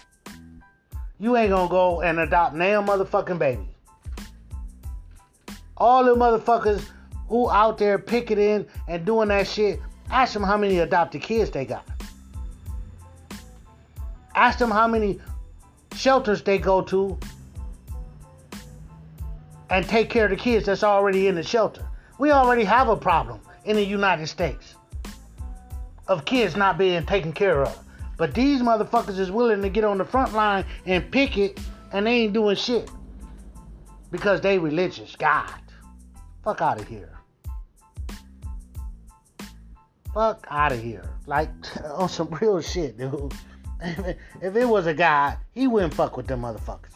[1.19, 3.67] You ain't gonna go and adopt nail motherfucking baby.
[5.75, 6.87] All the motherfuckers
[7.27, 11.65] who out there picketing and doing that shit Ask them how many adopted kids they
[11.65, 11.85] got.
[14.35, 15.19] Ask them how many
[15.95, 17.17] shelters they go to
[19.69, 21.85] and take care of the kids that's already in the shelter.
[22.19, 24.75] We already have a problem in the United States
[26.07, 27.77] of kids not being taken care of.
[28.17, 31.59] But these motherfuckers is willing to get on the front line and pick it
[31.93, 32.89] and they ain't doing shit.
[34.11, 35.15] Because they religious.
[35.15, 35.53] God.
[36.43, 37.17] Fuck out of here
[40.17, 41.03] fuck out of here.
[41.27, 41.49] Like,
[41.93, 43.33] on some real shit, dude.
[44.41, 46.93] if it was a guy, he wouldn't fuck with them motherfuckers.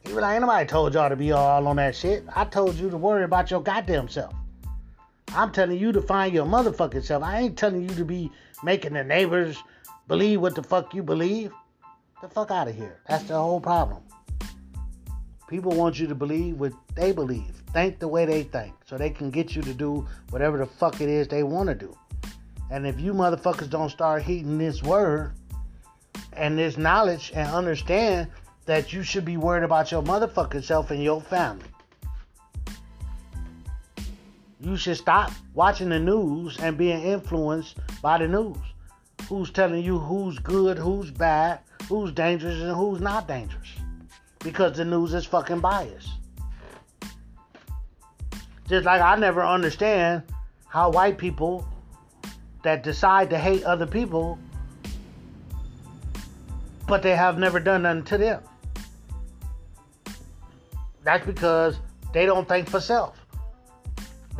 [0.00, 2.24] He was like, ain't nobody told y'all to be all on that shit.
[2.34, 4.34] I told you to worry about your goddamn self.
[5.34, 7.22] I'm telling you to find your motherfucking self.
[7.22, 8.30] I ain't telling you to be
[8.62, 9.56] making the neighbors
[10.08, 11.52] believe what the fuck you believe.
[12.20, 13.00] The fuck out of here.
[13.08, 14.02] That's the whole problem.
[15.48, 19.10] People want you to believe what they believe think the way they think so they
[19.10, 21.96] can get you to do whatever the fuck it is they want to do.
[22.70, 25.32] And if you motherfuckers don't start heeding this word
[26.32, 28.28] and this knowledge and understand
[28.66, 31.66] that you should be worried about your motherfucking self and your family.
[34.60, 38.58] You should stop watching the news and being influenced by the news.
[39.28, 43.68] Who's telling you who's good, who's bad, who's dangerous, and who's not dangerous.
[44.40, 46.10] Because the news is fucking biased.
[48.68, 50.22] Just like I never understand
[50.66, 51.66] how white people
[52.62, 54.38] that decide to hate other people,
[56.86, 58.42] but they have never done nothing to them.
[61.02, 61.78] That's because
[62.12, 63.19] they don't think for self.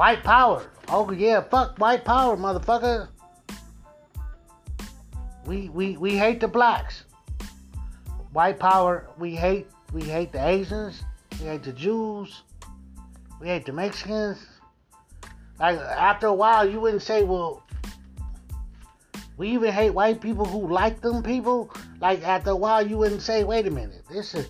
[0.00, 0.64] White power.
[0.88, 3.08] Oh yeah, fuck white power, motherfucker.
[5.44, 7.04] We we we hate the blacks.
[8.32, 11.02] White power, we hate we hate the Asians,
[11.38, 12.44] we hate the Jews,
[13.42, 14.38] we hate the Mexicans.
[15.58, 17.62] Like after a while, you wouldn't say, well,
[19.36, 21.70] we even hate white people who like them people.
[22.00, 24.48] Like after a while, you wouldn't say, wait a minute, this is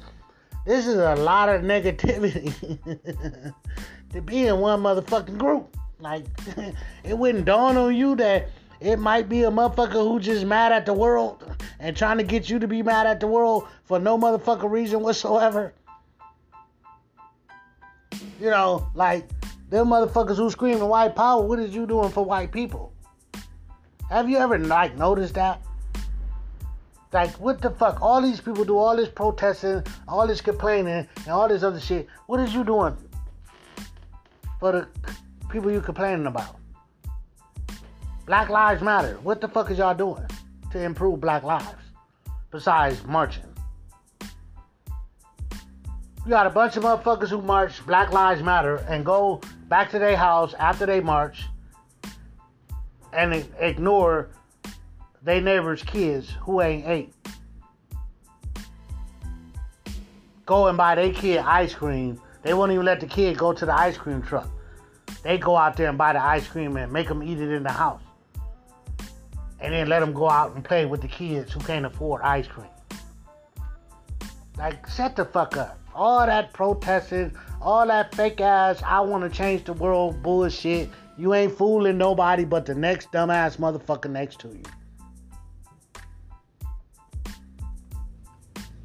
[0.65, 2.55] this is a lot of negativity.
[4.13, 5.77] to be in one motherfucking group.
[5.99, 6.25] Like,
[7.05, 8.49] it wouldn't dawn on you that
[8.81, 11.45] it might be a motherfucker who just mad at the world
[11.79, 15.01] and trying to get you to be mad at the world for no motherfucking reason
[15.01, 15.75] whatsoever.
[18.41, 19.29] You know, like
[19.69, 22.93] them motherfuckers who screaming white power, what is you doing for white people?
[24.09, 25.63] Have you ever like noticed that?
[27.13, 28.01] Like what the fuck?
[28.01, 32.07] All these people do all this protesting, all this complaining, and all this other shit.
[32.27, 32.97] What is you doing
[34.61, 34.89] for the
[35.49, 36.57] people you complaining about?
[38.27, 39.19] Black Lives Matter.
[39.25, 40.27] What the fuck is y'all doing
[40.71, 41.83] to improve black lives
[42.53, 43.43] besides marching?
[46.25, 49.99] You got a bunch of motherfuckers who march Black Lives Matter and go back to
[49.99, 51.45] their house after they march
[53.13, 54.29] and ignore
[55.23, 57.15] their neighbors' kids who ain't eight.
[60.45, 62.21] Go and buy their kid ice cream.
[62.43, 64.49] They won't even let the kid go to the ice cream truck.
[65.23, 67.63] They go out there and buy the ice cream and make them eat it in
[67.63, 68.01] the house
[69.61, 72.47] and then let them go out and play with the kids who can't afford ice
[72.47, 72.67] cream.
[74.57, 75.79] Like, shut the fuck up.
[75.95, 80.89] All that protesting, all that fake ass, I want to change the world bullshit.
[81.19, 84.63] You ain't fooling nobody but the next dumbass motherfucker next to you.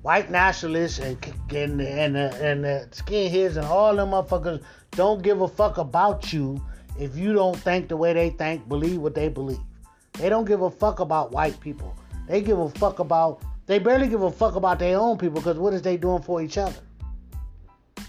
[0.06, 1.18] White nationalists and
[1.50, 6.64] and and, and the skinheads and all them motherfuckers don't give a fuck about you
[7.00, 9.58] if you don't think the way they think, believe what they believe.
[10.14, 11.96] They don't give a fuck about white people.
[12.28, 15.58] They give a fuck about, they barely give a fuck about their own people because
[15.58, 16.78] what is they doing for each other?
[17.98, 18.06] At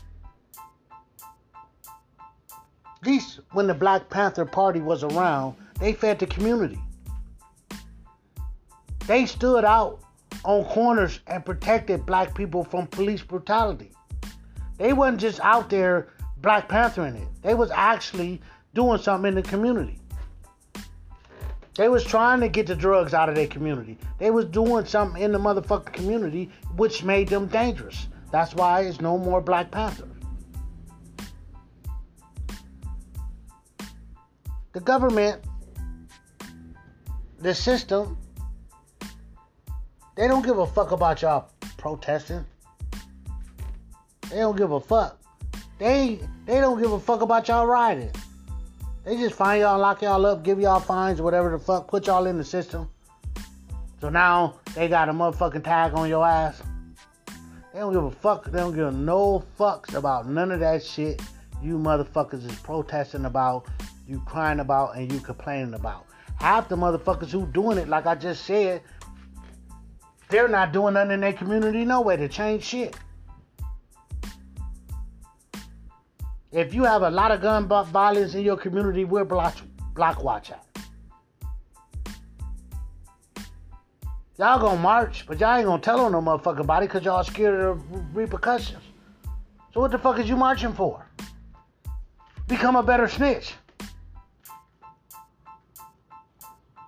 [3.06, 6.78] least when the Black Panther Party was around, they fed the community.
[9.06, 10.02] They stood out
[10.46, 13.90] on corners and protected black people from police brutality.
[14.78, 17.28] They wasn't just out there Black Panther in it.
[17.42, 18.40] They was actually
[18.72, 19.98] doing something in the community.
[21.74, 23.98] They was trying to get the drugs out of their community.
[24.18, 28.06] They was doing something in the motherfucking community which made them dangerous.
[28.30, 30.08] That's why it's no more Black Panther.
[34.72, 35.42] The government,
[37.38, 38.16] the system,
[40.16, 42.44] they don't give a fuck about y'all protesting.
[44.30, 45.20] They don't give a fuck.
[45.78, 48.10] They they don't give a fuck about y'all rioting.
[49.04, 52.26] They just find y'all, lock y'all up, give y'all fines, whatever the fuck, put y'all
[52.26, 52.88] in the system.
[54.00, 56.60] So now they got a motherfucking tag on your ass.
[57.72, 58.46] They don't give a fuck.
[58.46, 61.20] They don't give no fucks about none of that shit
[61.62, 63.66] you motherfuckers is protesting about,
[64.06, 66.06] you crying about, and you complaining about.
[66.38, 68.82] Half the motherfuckers who doing it, like I just said,
[70.28, 72.96] they're not doing nothing in their community no way to change shit.
[76.52, 79.56] If you have a lot of gun violence in your community, where block,
[79.94, 80.64] block watch at?
[84.38, 87.60] Y'all gonna march, but y'all ain't gonna tell on no motherfucking body because y'all scared
[87.60, 88.82] of repercussions.
[89.72, 91.06] So what the fuck is you marching for?
[92.46, 93.54] Become a better snitch.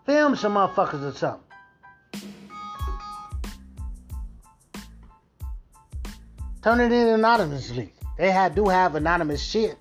[0.05, 1.48] Film some motherfuckers or something.
[6.63, 7.93] Turn it in anonymously.
[8.17, 9.77] They do have anonymous shit.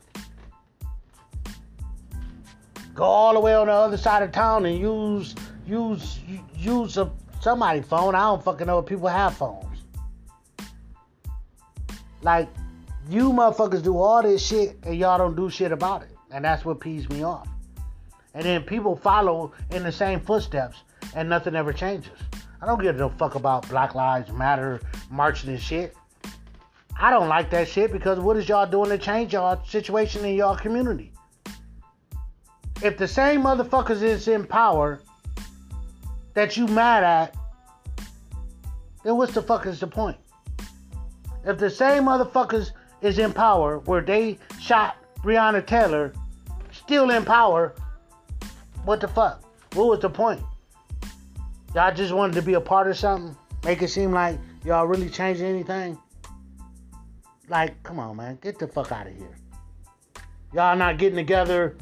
[2.94, 6.20] Go all the way on the other side of town and use use
[6.56, 7.12] use a
[7.42, 8.16] somebody's phone.
[8.16, 9.84] I don't fucking know if people have phones.
[12.22, 12.50] Like
[13.10, 16.10] you motherfuckers do all this shit and y'all don't do shit about it.
[16.32, 17.48] And that's what pees me off.
[18.34, 20.78] And then people follow in the same footsteps
[21.16, 22.12] and nothing ever changes.
[22.62, 25.96] I don't give a fuck about Black Lives Matter marching and shit.
[27.00, 30.36] I don't like that shit because what is y'all doing to change y'all situation in
[30.36, 31.14] y'all community?
[32.82, 35.02] If the same motherfuckers is in power
[36.34, 37.36] that you mad at,
[39.04, 40.18] then what's the fuck is the point?
[41.46, 42.72] If the same motherfuckers
[43.02, 46.14] is in power where they shot Breonna Taylor,
[46.72, 47.76] still in power,
[48.86, 49.44] what the fuck?
[49.74, 50.42] What was the point?
[51.76, 53.36] Y'all just wanted to be a part of something?
[53.64, 55.98] Make it seem like y'all really changing anything?
[57.50, 59.36] Like, come on, man, get the fuck out of here.
[60.54, 61.78] Y'all not getting together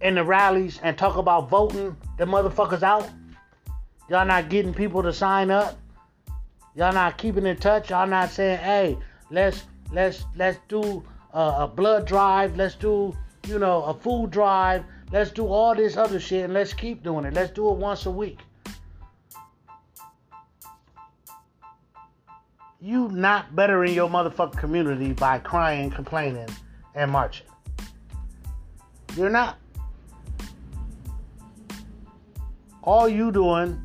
[0.00, 3.08] in the rallies and talk about voting the motherfuckers out.
[4.08, 5.78] Y'all not getting people to sign up.
[6.74, 7.90] Y'all not keeping in touch.
[7.90, 8.98] Y'all not saying, hey,
[9.30, 12.56] let's let's let's do a, a blood drive.
[12.56, 14.84] Let's do you know a food drive.
[15.12, 17.34] Let's do all this other shit and let's keep doing it.
[17.34, 18.38] Let's do it once a week.
[22.80, 26.48] You not bettering your motherfucking community by crying, complaining,
[26.94, 27.46] and marching.
[29.16, 29.58] You're not.
[32.82, 33.80] All you doing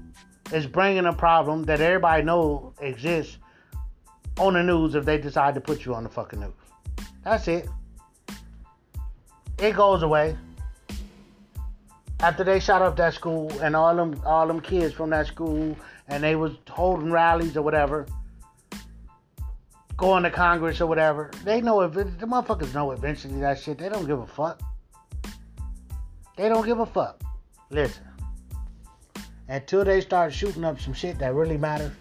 [0.53, 3.37] is bringing a problem that everybody know exists
[4.37, 6.53] on the news if they decide to put you on the fucking news.
[7.23, 7.67] That's it.
[9.59, 10.37] It goes away.
[12.21, 15.75] After they shot up that school and all them all them kids from that school
[16.07, 18.05] and they was holding rallies or whatever,
[19.97, 23.77] going to Congress or whatever, they know if the motherfuckers know eventually that shit.
[23.77, 24.61] They don't give a fuck.
[26.37, 27.21] They don't give a fuck.
[27.69, 28.03] Listen.
[29.47, 31.91] Until they start shooting up some shit that really matters,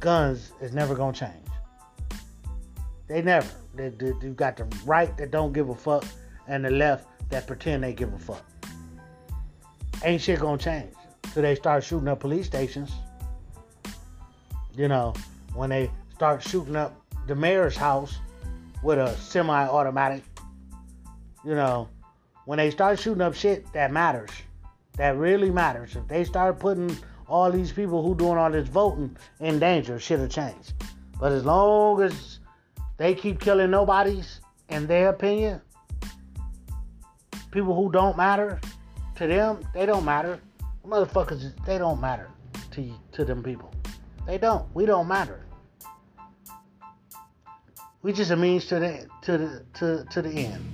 [0.00, 1.46] guns is never gonna change.
[3.08, 3.48] They never.
[3.74, 6.04] They, they, you got the right that don't give a fuck
[6.46, 8.44] and the left that pretend they give a fuck.
[10.04, 10.92] Ain't shit gonna change.
[11.32, 12.92] So they start shooting up police stations.
[14.76, 15.14] You know,
[15.54, 18.18] when they start shooting up the mayor's house
[18.82, 20.24] with a semi-automatic.
[21.44, 21.88] You know,
[22.44, 24.30] when they start shooting up shit that matters,
[24.96, 25.94] that really matters.
[25.94, 26.90] If they start putting
[27.28, 30.72] all these people who doing all this voting in danger, shit'll change.
[31.20, 32.40] But as long as
[32.96, 34.40] they keep killing nobodies,
[34.70, 35.60] in their opinion,
[37.52, 38.60] people who don't matter
[39.14, 40.40] to them, they don't matter.
[40.84, 42.28] Motherfuckers, they don't matter
[42.72, 43.72] to to them people.
[44.26, 44.66] They don't.
[44.74, 45.44] We don't matter.
[48.02, 50.64] We just a means to the to the to, to the end.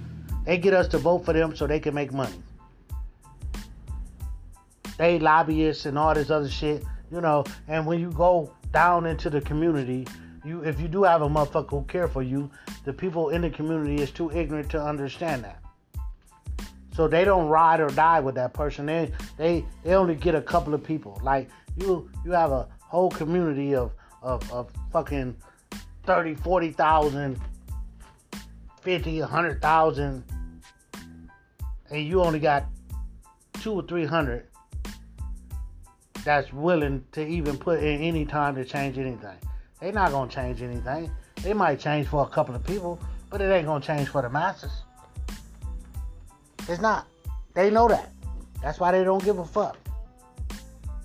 [0.44, 2.42] They get us to vote for them so they can make money.
[4.98, 7.44] They lobbyists and all this other shit, you know.
[7.66, 10.06] And when you go down into the community,
[10.44, 12.50] you if you do have a motherfucker who care for you,
[12.84, 15.60] the people in the community is too ignorant to understand that.
[16.94, 18.86] So they don't ride or die with that person.
[18.86, 21.18] They they they only get a couple of people.
[21.22, 21.48] Like
[21.78, 25.36] you you have a whole community of of, of fucking
[26.06, 27.40] 30, 40,000,
[28.82, 30.24] 50, 100,000
[31.90, 32.64] and you only got
[33.60, 34.46] two or three hundred
[36.24, 39.36] that's willing to even put in any time to change anything.
[39.80, 41.10] They're not gonna change anything.
[41.42, 42.98] They might change for a couple of people,
[43.30, 44.72] but it ain't gonna change for the masses.
[46.68, 47.06] It's not.
[47.52, 48.10] They know that.
[48.62, 49.76] That's why they don't give a fuck.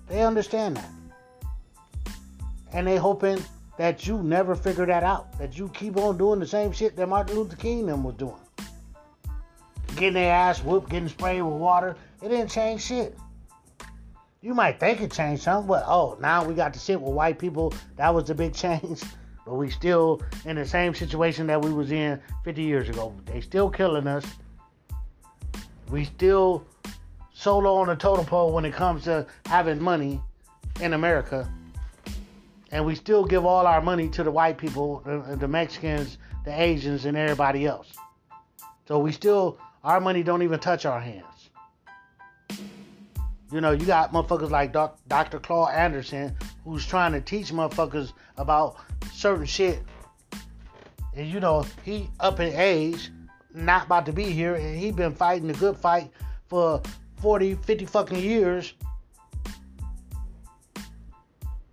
[0.07, 0.89] They understand that.
[2.71, 3.43] And they hoping
[3.79, 5.39] that you never figure that out.
[5.39, 8.35] That you keep on doing the same shit that Martin Luther King them was doing.
[9.95, 11.95] Getting their ass whooped, getting sprayed with water.
[12.21, 13.17] It didn't change shit.
[14.41, 17.39] You might think it changed something, but oh, now we got to sit with white
[17.39, 17.73] people.
[17.95, 19.01] That was the big change.
[19.45, 23.15] But we still in the same situation that we was in 50 years ago.
[23.27, 24.25] They still killing us.
[25.89, 26.65] We still
[27.31, 30.21] solo on the totem pole when it comes to having money
[30.81, 31.49] in America.
[32.71, 36.61] And we still give all our money to the white people, the, the Mexicans, the
[36.61, 37.91] Asians, and everybody else.
[38.87, 41.49] So we still, our money don't even touch our hands.
[43.51, 45.39] You know, you got motherfuckers like Doc, Dr.
[45.39, 48.77] Claude Anderson who's trying to teach motherfuckers about
[49.11, 49.81] certain shit.
[51.15, 53.09] And you know, he up in age,
[53.53, 56.11] not about to be here, and he been fighting the good fight
[56.47, 56.81] for
[57.17, 58.73] 40, 50 fucking years.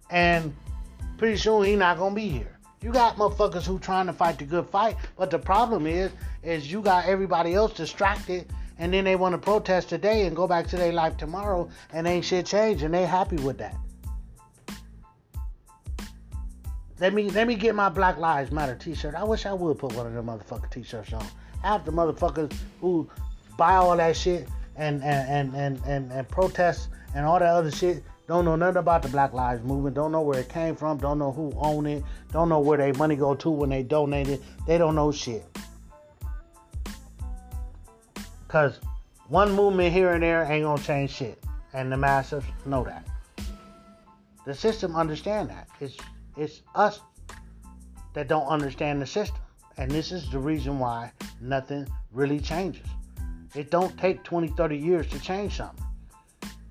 [0.09, 0.55] And
[1.17, 2.59] pretty soon he not gonna be here.
[2.83, 6.12] You got motherfuckers who trying to fight the good fight, but the problem is,
[6.43, 10.47] is you got everybody else distracted and then they want to protest today and go
[10.47, 13.77] back to their life tomorrow and ain't shit changed and they happy with that.
[16.99, 19.14] Let me let me get my Black Lives Matter t-shirt.
[19.14, 21.27] I wish I would put one of them motherfucking t-shirts on.
[21.62, 23.09] Half the motherfuckers who
[23.59, 27.71] buy all that shit and and, and, and, and, and protest and all that other
[27.71, 30.99] shit don't know nothing about the Black Lives Movement, don't know where it came from,
[30.99, 32.03] don't know who owned it,
[32.33, 34.43] don't know where their money go to when they donate it.
[34.66, 35.45] They don't know shit.
[38.47, 38.81] Because
[39.29, 41.43] one movement here and there ain't to change shit.
[41.72, 43.07] And the masses know that.
[44.45, 45.68] The system understand that.
[45.81, 45.97] It's,
[46.37, 47.01] it's us
[48.14, 49.39] that don't understand the system.
[49.77, 52.87] And this is the reason why nothing really changes.
[53.55, 55.86] It don't take 20, 30 years to change something.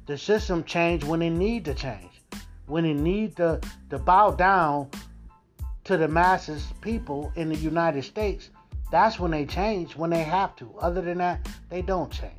[0.06, 2.12] The system change when it need to change.
[2.68, 4.89] When it need to, to bow down
[5.84, 8.49] to the masses people in the United States
[8.91, 10.74] that's when they change, when they have to.
[10.80, 12.32] Other than that, they don't change.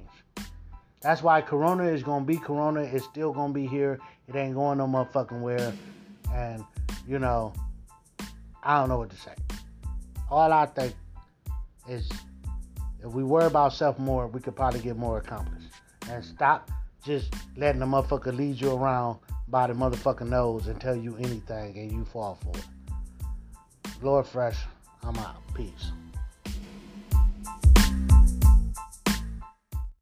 [1.00, 2.80] That's why Corona is gonna be Corona.
[2.80, 3.98] It's still gonna be here.
[4.28, 5.72] It ain't going no motherfucking where.
[6.32, 6.64] And
[7.06, 7.52] you know,
[8.62, 9.34] I don't know what to say.
[10.30, 10.94] All I think
[11.88, 12.10] is
[13.04, 15.68] if we worry about self more, we could probably get more accomplished.
[16.08, 16.70] And stop
[17.06, 21.78] just letting the motherfucker lead you around by the motherfucking nose and tell you anything
[21.78, 22.64] and you fall for it.
[24.02, 24.58] Lord Fresh,
[25.04, 25.36] I'm out.
[25.54, 25.92] Peace.